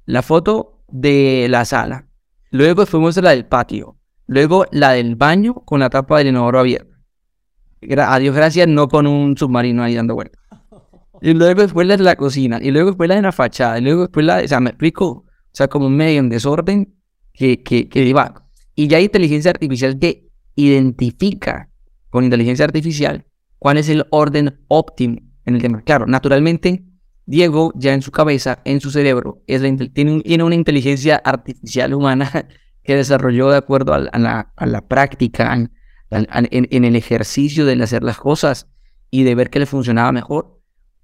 la 0.07 0.23
foto 0.23 0.83
de 0.89 1.47
la 1.51 1.65
sala, 1.65 2.09
luego 2.51 2.87
fuimos 2.87 3.17
la 3.19 3.31
del 3.31 3.45
patio, 3.47 3.99
luego 4.27 4.67
la 4.71 4.93
del 4.93 5.17
baño 5.17 5.55
con 5.55 5.81
la 5.81 5.91
tapa 5.91 6.19
del 6.19 6.29
inodoro 6.29 6.59
abierta. 6.61 6.97
Gra- 7.81 8.13
Adiós, 8.15 8.35
gracias, 8.35 8.67
no 8.67 8.89
con 8.89 9.07
un 9.07 9.37
submarino 9.37 9.83
ahí 9.83 9.95
dando 9.95 10.15
vueltas. 10.15 10.43
Y 11.21 11.35
luego 11.35 11.63
después 11.63 11.87
la 11.87 11.97
de 11.97 12.03
la 12.05 12.17
cocina, 12.17 12.59
y 12.63 12.71
luego 12.71 12.91
después 12.91 13.09
la 13.09 13.17
de 13.17 13.23
la 13.23 13.33
fachada, 13.33 13.79
y 13.79 13.83
luego 13.83 14.03
después 14.03 14.25
la 14.25 14.37
de, 14.39 14.45
o 14.45 14.49
sea, 14.49 14.61
me 14.61 14.71
explico, 14.71 15.07
o 15.09 15.27
sea, 15.53 15.69
como 15.69 15.91
medio 15.91 16.21
en 16.21 16.29
desorden 16.29 16.95
que, 17.33 17.63
que, 17.63 17.89
que 17.89 18.13
va. 18.13 18.47
Y 18.75 18.87
ya 18.89 18.99
hay 18.99 19.05
inteligencia 19.05 19.51
artificial 19.51 19.99
que 19.99 20.29
identifica 20.55 21.71
con 22.11 22.25
inteligencia 22.25 22.65
artificial 22.65 23.27
cuál 23.59 23.79
es 23.79 23.89
el 23.89 24.07
orden 24.11 24.61
óptimo 24.69 25.19
en 25.45 25.55
el 25.57 25.63
tema. 25.63 25.83
Claro, 25.83 26.07
naturalmente, 26.07 26.85
Diego 27.27 27.73
ya 27.75 27.93
en 27.95 28.03
su 28.03 28.11
cabeza, 28.11 28.61
en 28.65 28.81
su 28.81 28.91
cerebro, 28.91 29.43
es 29.47 29.61
la 29.63 29.75
tiene, 29.93 30.21
tiene 30.23 30.45
una 30.45 30.55
inteligencia 30.55 31.17
artificial 31.17 31.93
humana 31.95 32.31
que 32.85 32.95
desarrolló 32.97 33.51
de 33.51 33.57
acuerdo 33.59 33.93
al- 33.95 34.09
a, 34.13 34.19
la, 34.19 34.53
a 34.57 34.67
la 34.67 34.87
práctica, 34.87 35.53
al- 35.53 35.71
en, 36.11 36.69
en 36.71 36.85
el 36.85 36.97
ejercicio 36.97 37.67
de 37.67 37.83
hacer 37.83 38.03
las 38.03 38.19
cosas 38.19 38.69
y 39.11 39.25
de 39.25 39.35
ver 39.35 39.51
que 39.51 39.59
le 39.59 39.67
funcionaba 39.67 40.13
mejor. 40.13 40.58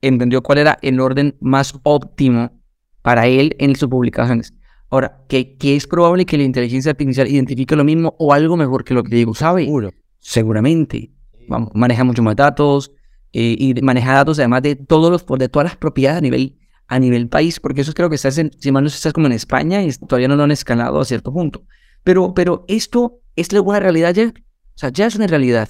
Entendió 0.06 0.42
cuál 0.42 0.58
era 0.58 0.78
el 0.82 1.00
orden 1.00 1.36
más 1.40 1.74
óptimo 1.82 2.60
para 3.02 3.26
él 3.26 3.56
en 3.58 3.74
sus 3.74 3.88
publicaciones. 3.88 4.52
Ahora, 4.90 5.24
que, 5.28 5.56
que 5.56 5.76
es 5.76 5.86
probable 5.86 6.26
que 6.26 6.36
la 6.36 6.44
inteligencia 6.44 6.90
artificial 6.90 7.26
identifique 7.26 7.74
lo 7.74 7.84
mismo 7.84 8.14
o 8.18 8.32
algo 8.32 8.56
mejor 8.56 8.84
que 8.84 8.94
lo 8.94 9.02
que 9.02 9.14
Diego 9.16 9.34
sabe. 9.34 9.64
Seguro. 9.64 9.92
Seguramente. 10.18 11.10
Vamos, 11.48 11.70
maneja 11.74 12.04
mucho 12.04 12.22
más 12.22 12.36
datos 12.36 12.92
eh, 13.32 13.56
y 13.58 13.74
maneja 13.82 14.12
datos 14.12 14.38
además 14.38 14.62
de 14.62 14.76
todos 14.76 15.10
los 15.10 15.38
de 15.38 15.48
todas 15.48 15.64
las 15.64 15.76
propiedades 15.76 16.18
a 16.18 16.20
nivel 16.20 16.58
a 16.86 16.98
nivel 16.98 17.28
país, 17.28 17.60
porque 17.60 17.80
eso 17.80 17.92
creo 17.94 18.08
que 18.08 18.16
estás 18.16 18.36
en, 18.38 18.50
si 18.58 18.70
mal 18.70 18.84
no 18.84 18.88
estás 18.88 19.12
como 19.12 19.26
en 19.26 19.32
España 19.32 19.82
y 19.82 19.90
todavía 19.92 20.28
no 20.28 20.36
lo 20.36 20.42
han 20.44 20.50
escalado 20.50 21.00
a 21.00 21.04
cierto 21.04 21.32
punto. 21.32 21.62
Pero, 22.02 22.34
pero 22.34 22.64
esto 22.68 23.20
es 23.36 23.52
la 23.52 23.60
buena 23.60 23.80
realidad 23.80 24.14
ya. 24.14 24.28
O 24.28 24.76
sea, 24.78 24.90
ya 24.90 25.06
es 25.06 25.16
una 25.16 25.26
realidad. 25.26 25.68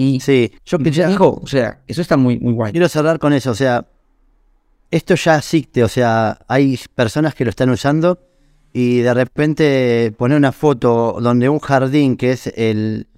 Y 0.00 0.20
Sí, 0.20 0.52
yo 0.64 0.78
Diego, 0.78 1.40
o 1.42 1.46
sea, 1.48 1.82
eso 1.88 2.00
está 2.00 2.16
muy, 2.16 2.38
muy 2.38 2.52
guay. 2.52 2.70
quiero 2.70 2.88
cerrar 2.88 3.18
con 3.18 3.32
eso, 3.32 3.50
o 3.50 3.54
sea, 3.54 3.84
esto 4.92 5.16
ya 5.16 5.38
existe, 5.38 5.82
o 5.82 5.88
sea, 5.88 6.38
hay 6.46 6.78
personas 6.94 7.34
que 7.34 7.42
lo 7.42 7.50
están 7.50 7.68
usando 7.70 8.20
y 8.72 9.00
de 9.00 9.12
repente 9.12 10.14
poner 10.16 10.38
una 10.38 10.52
foto 10.52 11.18
donde 11.20 11.48
un 11.48 11.58
jardín 11.58 12.16
que 12.16 12.30
es 12.30 12.46
el 12.46 13.08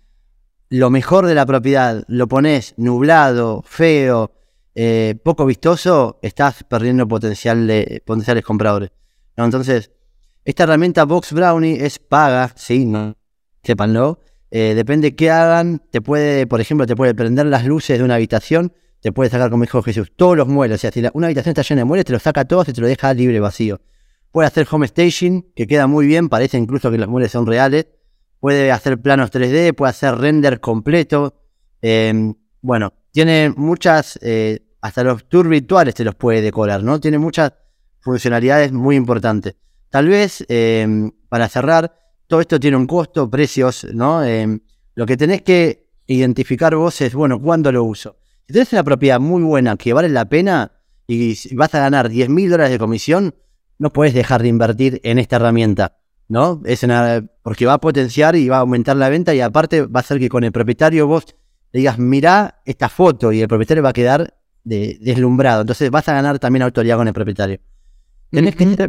lo 0.71 0.89
mejor 0.89 1.27
de 1.27 1.35
la 1.35 1.45
propiedad, 1.45 2.03
lo 2.09 2.29
pones 2.29 2.73
nublado, 2.79 3.63
feo, 3.67 4.33
eh, 4.75 5.17
poco 5.23 5.45
vistoso, 5.45 6.19
estás 6.23 6.65
perdiendo 6.65 7.07
potencial 7.07 7.67
de, 7.67 8.03
potenciales 8.07 8.43
compradores. 8.43 8.91
¿no? 9.37 9.45
Entonces, 9.45 9.91
esta 10.47 10.63
herramienta 10.63 11.05
Box 11.05 11.35
Brownie 11.35 11.85
es 11.85 11.99
paga, 11.99 12.53
sí, 12.57 12.87
no, 12.87 13.19
sépanlo. 13.63 14.21
Eh, 14.51 14.75
depende 14.75 15.15
qué 15.15 15.31
hagan, 15.31 15.81
te 15.91 16.01
puede, 16.01 16.47
por 16.47 16.61
ejemplo, 16.61 16.87
te 16.87 16.97
puede 16.97 17.15
prender 17.15 17.47
las 17.47 17.65
luces 17.65 17.99
de 17.99 18.05
una 18.05 18.17
habitación, 18.17 18.73
te 19.01 19.13
puede 19.13 19.31
sacar, 19.31 19.51
como 19.51 19.63
dijo 19.65 19.83
Jesús, 19.83 20.13
todos 20.17 20.37
los 20.37 20.49
muebles. 20.49 20.77
O 20.77 20.81
sea, 20.81 20.91
si 20.91 21.01
la- 21.01 21.11
una 21.15 21.29
habitación 21.29 21.51
está 21.53 21.63
llena 21.63 21.81
de 21.83 21.85
muebles, 21.85 22.05
te 22.05 22.13
los 22.13 22.23
saca 22.23 22.45
todos 22.45 22.69
y 22.69 22.73
te 22.73 22.81
lo 22.81 22.87
deja 22.87 23.15
libre, 23.15 23.39
vacío. 23.41 23.81
Puede 24.33 24.47
hacer 24.49 24.67
home 24.71 24.87
staging, 24.87 25.53
que 25.55 25.67
queda 25.67 25.87
muy 25.87 26.07
bien, 26.07 26.29
parece 26.29 26.59
incluso 26.59 26.91
que 26.91 26.99
los 26.99 27.09
muebles 27.09 27.33
son 27.33 27.47
reales. 27.47 27.87
Puede 28.41 28.71
hacer 28.73 28.99
planos 29.01 29.31
3D, 29.31 29.73
puede 29.75 29.91
hacer 29.91 30.15
render 30.17 30.61
completo. 30.61 31.35
Eh, 31.83 32.33
bueno, 32.61 32.93
tiene 33.13 33.53
muchas, 33.57 34.19
eh, 34.23 34.61
hasta 34.81 35.03
los 35.05 35.29
tours 35.29 35.49
virtuales 35.49 35.95
te 35.95 36.05
los 36.05 36.15
puede 36.15 36.41
decorar, 36.43 36.83
¿no? 36.83 37.01
Tiene 37.01 37.19
muchas 37.19 37.53
funcionalidades 38.01 38.73
muy 38.73 38.97
importantes. 38.97 39.57
Tal 39.91 40.09
vez, 40.09 40.45
eh, 40.49 41.11
para 41.29 41.49
cerrar, 41.49 42.00
todo 42.31 42.41
esto 42.41 42.61
tiene 42.61 42.77
un 42.77 42.87
costo, 42.87 43.29
precios, 43.29 43.89
¿no? 43.93 44.23
Eh, 44.25 44.61
lo 44.95 45.05
que 45.05 45.17
tenés 45.17 45.43
que 45.43 45.89
identificar 46.07 46.77
vos 46.77 47.01
es, 47.01 47.13
bueno, 47.13 47.43
¿cuándo 47.43 47.73
lo 47.73 47.83
uso? 47.83 48.19
Si 48.47 48.53
tenés 48.53 48.73
una 48.73 48.85
propiedad 48.85 49.19
muy 49.19 49.43
buena 49.43 49.77
que 49.77 49.93
vale 49.93 50.09
la 50.09 50.29
pena 50.29 50.71
y 51.09 51.35
vas 51.57 51.75
a 51.75 51.81
ganar 51.81 52.09
10 52.09 52.29
mil 52.29 52.49
dólares 52.49 52.71
de 52.71 52.79
comisión, 52.79 53.35
no 53.79 53.93
puedes 53.93 54.15
dejar 54.15 54.43
de 54.43 54.49
invertir 54.49 55.01
en 55.03 55.19
esta 55.19 55.37
herramienta, 55.37 55.99
¿no? 56.29 56.63
Es 56.65 56.85
una, 56.85 57.27
porque 57.43 57.67
va 57.67 57.73
a 57.75 57.79
potenciar 57.81 58.37
y 58.37 58.49
va 58.49 58.59
a 58.59 58.61
aumentar 58.61 58.97
la 58.97 59.09
venta 59.09 59.35
y 59.35 59.41
aparte 59.41 59.83
va 59.83 59.99
a 59.99 60.03
hacer 60.03 60.21
que 60.21 60.29
con 60.29 60.45
el 60.45 60.53
propietario 60.53 61.09
vos 61.09 61.35
le 61.73 61.81
digas, 61.81 61.99
mirá 61.99 62.63
esta 62.65 62.89
foto 62.89 63.33
y 63.33 63.41
el 63.41 63.49
propietario 63.49 63.83
va 63.83 63.89
a 63.89 63.93
quedar 63.93 64.35
de- 64.63 64.99
deslumbrado. 65.01 65.63
Entonces 65.63 65.91
vas 65.91 66.09
a 66.09 66.13
ganar 66.13 66.39
también 66.39 66.63
autoridad 66.63 66.97
con 66.97 67.09
el 67.09 67.15
propietario. 67.15 67.59
Tenés 68.31 68.55
que 68.55 68.65
ser 68.77 68.89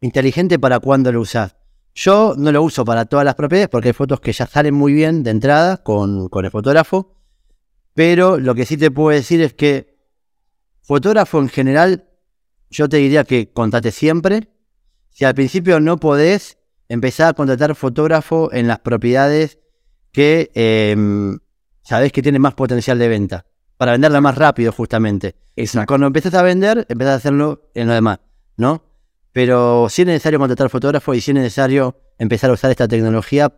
inteligente 0.00 0.58
para 0.58 0.78
cuando 0.80 1.12
lo 1.12 1.20
usás. 1.20 1.56
Yo 1.94 2.34
no 2.36 2.50
lo 2.50 2.62
uso 2.62 2.84
para 2.84 3.04
todas 3.04 3.24
las 3.24 3.36
propiedades 3.36 3.68
porque 3.68 3.88
hay 3.88 3.92
fotos 3.94 4.20
que 4.20 4.32
ya 4.32 4.46
salen 4.46 4.74
muy 4.74 4.92
bien 4.92 5.22
de 5.22 5.30
entrada 5.30 5.78
con, 5.78 6.28
con 6.28 6.44
el 6.44 6.50
fotógrafo. 6.50 7.14
Pero 7.94 8.38
lo 8.38 8.54
que 8.54 8.66
sí 8.66 8.76
te 8.76 8.90
puedo 8.90 9.10
decir 9.10 9.40
es 9.40 9.54
que 9.54 9.96
fotógrafo 10.82 11.38
en 11.38 11.48
general, 11.48 12.08
yo 12.68 12.88
te 12.88 12.96
diría 12.96 13.24
que 13.24 13.52
contate 13.52 13.92
siempre. 13.92 14.48
Si 15.10 15.24
al 15.24 15.34
principio 15.34 15.78
no 15.78 15.98
podés, 15.98 16.58
empezá 16.88 17.28
a 17.28 17.32
contratar 17.34 17.76
fotógrafo 17.76 18.52
en 18.52 18.66
las 18.66 18.80
propiedades 18.80 19.58
que 20.10 20.50
em, 20.54 21.38
sabés 21.82 22.12
que 22.12 22.22
tienen 22.22 22.42
más 22.42 22.54
potencial 22.54 22.98
de 22.98 23.08
venta, 23.08 23.46
para 23.76 23.92
venderla 23.92 24.20
más 24.20 24.36
rápido 24.36 24.72
justamente. 24.72 25.36
Exacto. 25.56 25.86
Cuando 25.88 26.06
empezás 26.08 26.34
a 26.34 26.42
vender, 26.42 26.86
empezás 26.88 27.12
a 27.12 27.16
hacerlo 27.16 27.70
en 27.74 27.86
lo 27.86 27.94
demás, 27.94 28.20
¿no? 28.56 28.82
Pero 29.34 29.88
sí 29.90 30.02
es 30.02 30.06
necesario 30.06 30.38
contratar 30.38 30.70
fotógrafo 30.70 31.12
y 31.12 31.20
sí 31.20 31.32
es 31.32 31.34
necesario 31.34 32.00
empezar 32.18 32.50
a 32.50 32.52
usar 32.52 32.70
esta 32.70 32.86
tecnología 32.86 33.52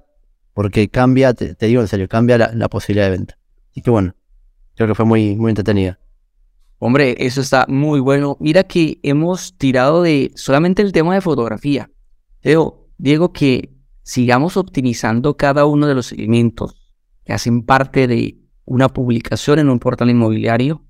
porque 0.54 0.88
cambia, 0.88 1.34
te, 1.34 1.54
digo 1.66 1.82
en 1.82 1.86
serio, 1.86 2.08
cambia 2.08 2.38
la, 2.38 2.68
posibilidad 2.70 3.04
de 3.04 3.10
venta. 3.10 3.38
Así 3.70 3.82
que 3.82 3.90
bueno, 3.90 4.14
creo 4.74 4.88
que 4.88 4.94
fue 4.94 5.04
muy, 5.04 5.36
muy 5.36 5.50
entretenida. 5.50 5.98
Hombre, 6.78 7.14
eso 7.18 7.42
está 7.42 7.66
muy 7.68 8.00
bueno. 8.00 8.38
Mira 8.40 8.64
que 8.64 8.98
hemos 9.02 9.58
tirado 9.58 10.00
de 10.00 10.32
solamente 10.34 10.80
el 10.80 10.92
tema 10.92 11.14
de 11.14 11.20
fotografía. 11.20 11.90
Pero, 12.40 12.88
Diego, 12.96 13.34
que 13.34 13.76
sigamos 14.02 14.56
optimizando 14.56 15.36
cada 15.36 15.66
uno 15.66 15.86
de 15.86 15.94
los 15.94 16.10
elementos 16.10 16.74
que 17.22 17.34
hacen 17.34 17.62
parte 17.62 18.06
de 18.06 18.38
una 18.64 18.88
publicación 18.88 19.58
en 19.58 19.68
un 19.68 19.78
portal 19.78 20.08
inmobiliario. 20.08 20.85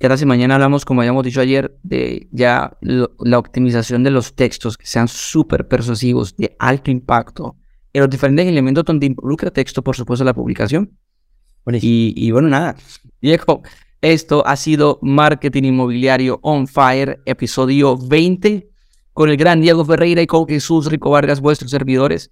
Ya 0.00 0.16
si 0.16 0.26
mañana 0.26 0.54
hablamos, 0.54 0.84
como 0.84 1.00
habíamos 1.00 1.24
dicho 1.24 1.40
ayer, 1.40 1.76
de 1.82 2.28
ya 2.30 2.76
lo- 2.80 3.10
la 3.20 3.38
optimización 3.38 4.04
de 4.04 4.10
los 4.10 4.34
textos 4.34 4.76
que 4.78 4.86
sean 4.86 5.08
súper 5.08 5.66
persuasivos, 5.66 6.36
de 6.36 6.54
alto 6.58 6.90
impacto, 6.90 7.56
en 7.92 8.02
los 8.02 8.10
diferentes 8.10 8.46
elementos 8.46 8.84
donde 8.84 9.06
involucra 9.06 9.50
texto, 9.50 9.82
por 9.82 9.96
supuesto, 9.96 10.24
la 10.24 10.34
publicación. 10.34 10.96
Y, 11.72 12.14
y 12.16 12.30
bueno, 12.30 12.48
nada, 12.48 12.76
Diego, 13.20 13.62
esto 14.00 14.46
ha 14.46 14.56
sido 14.56 15.00
Marketing 15.02 15.64
Inmobiliario 15.64 16.38
On 16.42 16.66
Fire, 16.68 17.20
episodio 17.26 17.96
20, 17.98 18.70
con 19.12 19.28
el 19.30 19.36
gran 19.36 19.60
Diego 19.60 19.84
Ferreira 19.84 20.22
y 20.22 20.26
con 20.28 20.46
Jesús 20.46 20.86
Rico 20.86 21.10
Vargas, 21.10 21.40
vuestros 21.40 21.72
servidores. 21.72 22.30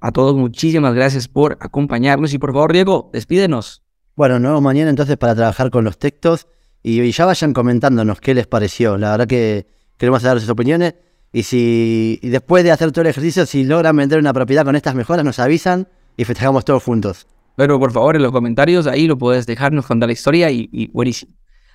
A 0.00 0.10
todos, 0.10 0.34
muchísimas 0.34 0.94
gracias 0.94 1.28
por 1.28 1.58
acompañarnos 1.60 2.32
y 2.32 2.38
por 2.38 2.52
favor, 2.52 2.72
Diego, 2.72 3.10
despídenos. 3.12 3.84
Bueno, 4.16 4.38
nos 4.40 4.50
vemos 4.50 4.62
mañana 4.62 4.90
entonces 4.90 5.16
para 5.18 5.34
trabajar 5.34 5.70
con 5.70 5.84
los 5.84 5.98
textos 5.98 6.48
y, 6.82 7.00
y 7.00 7.12
ya 7.12 7.26
vayan 7.26 7.52
comentándonos 7.52 8.20
qué 8.20 8.34
les 8.34 8.46
pareció. 8.46 8.98
La 8.98 9.12
verdad 9.12 9.26
que 9.26 9.66
queremos 9.96 10.22
saber 10.22 10.40
sus 10.40 10.50
opiniones 10.50 10.94
y 11.32 11.44
si 11.44 12.18
y 12.22 12.28
después 12.28 12.64
de 12.64 12.72
hacer 12.72 12.92
todo 12.92 13.02
el 13.02 13.08
ejercicio, 13.08 13.46
si 13.46 13.64
logran 13.64 13.96
vender 13.96 14.18
una 14.18 14.32
propiedad 14.32 14.64
con 14.64 14.76
estas 14.76 14.94
mejoras, 14.94 15.24
nos 15.24 15.38
avisan 15.38 15.88
y 16.16 16.24
festejamos 16.24 16.64
todos 16.64 16.82
juntos. 16.82 17.26
Pero 17.56 17.78
por 17.78 17.92
favor, 17.92 18.16
en 18.16 18.22
los 18.22 18.32
comentarios, 18.32 18.86
ahí 18.86 19.06
lo 19.06 19.18
puedes 19.18 19.46
dejar, 19.46 19.72
nos 19.72 19.86
contar 19.86 20.08
la 20.08 20.14
historia 20.14 20.50
y, 20.50 20.68
y 20.72 20.90
buenísimo. 20.90 21.32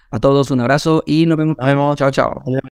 A 0.09 0.19
todos 0.19 0.51
un 0.51 0.61
abrazo 0.61 1.03
y 1.05 1.25
nos 1.25 1.37
vemos. 1.37 1.57
Nos 1.57 1.67
vemos. 1.67 1.95
Chao, 1.97 2.11
chao. 2.11 2.43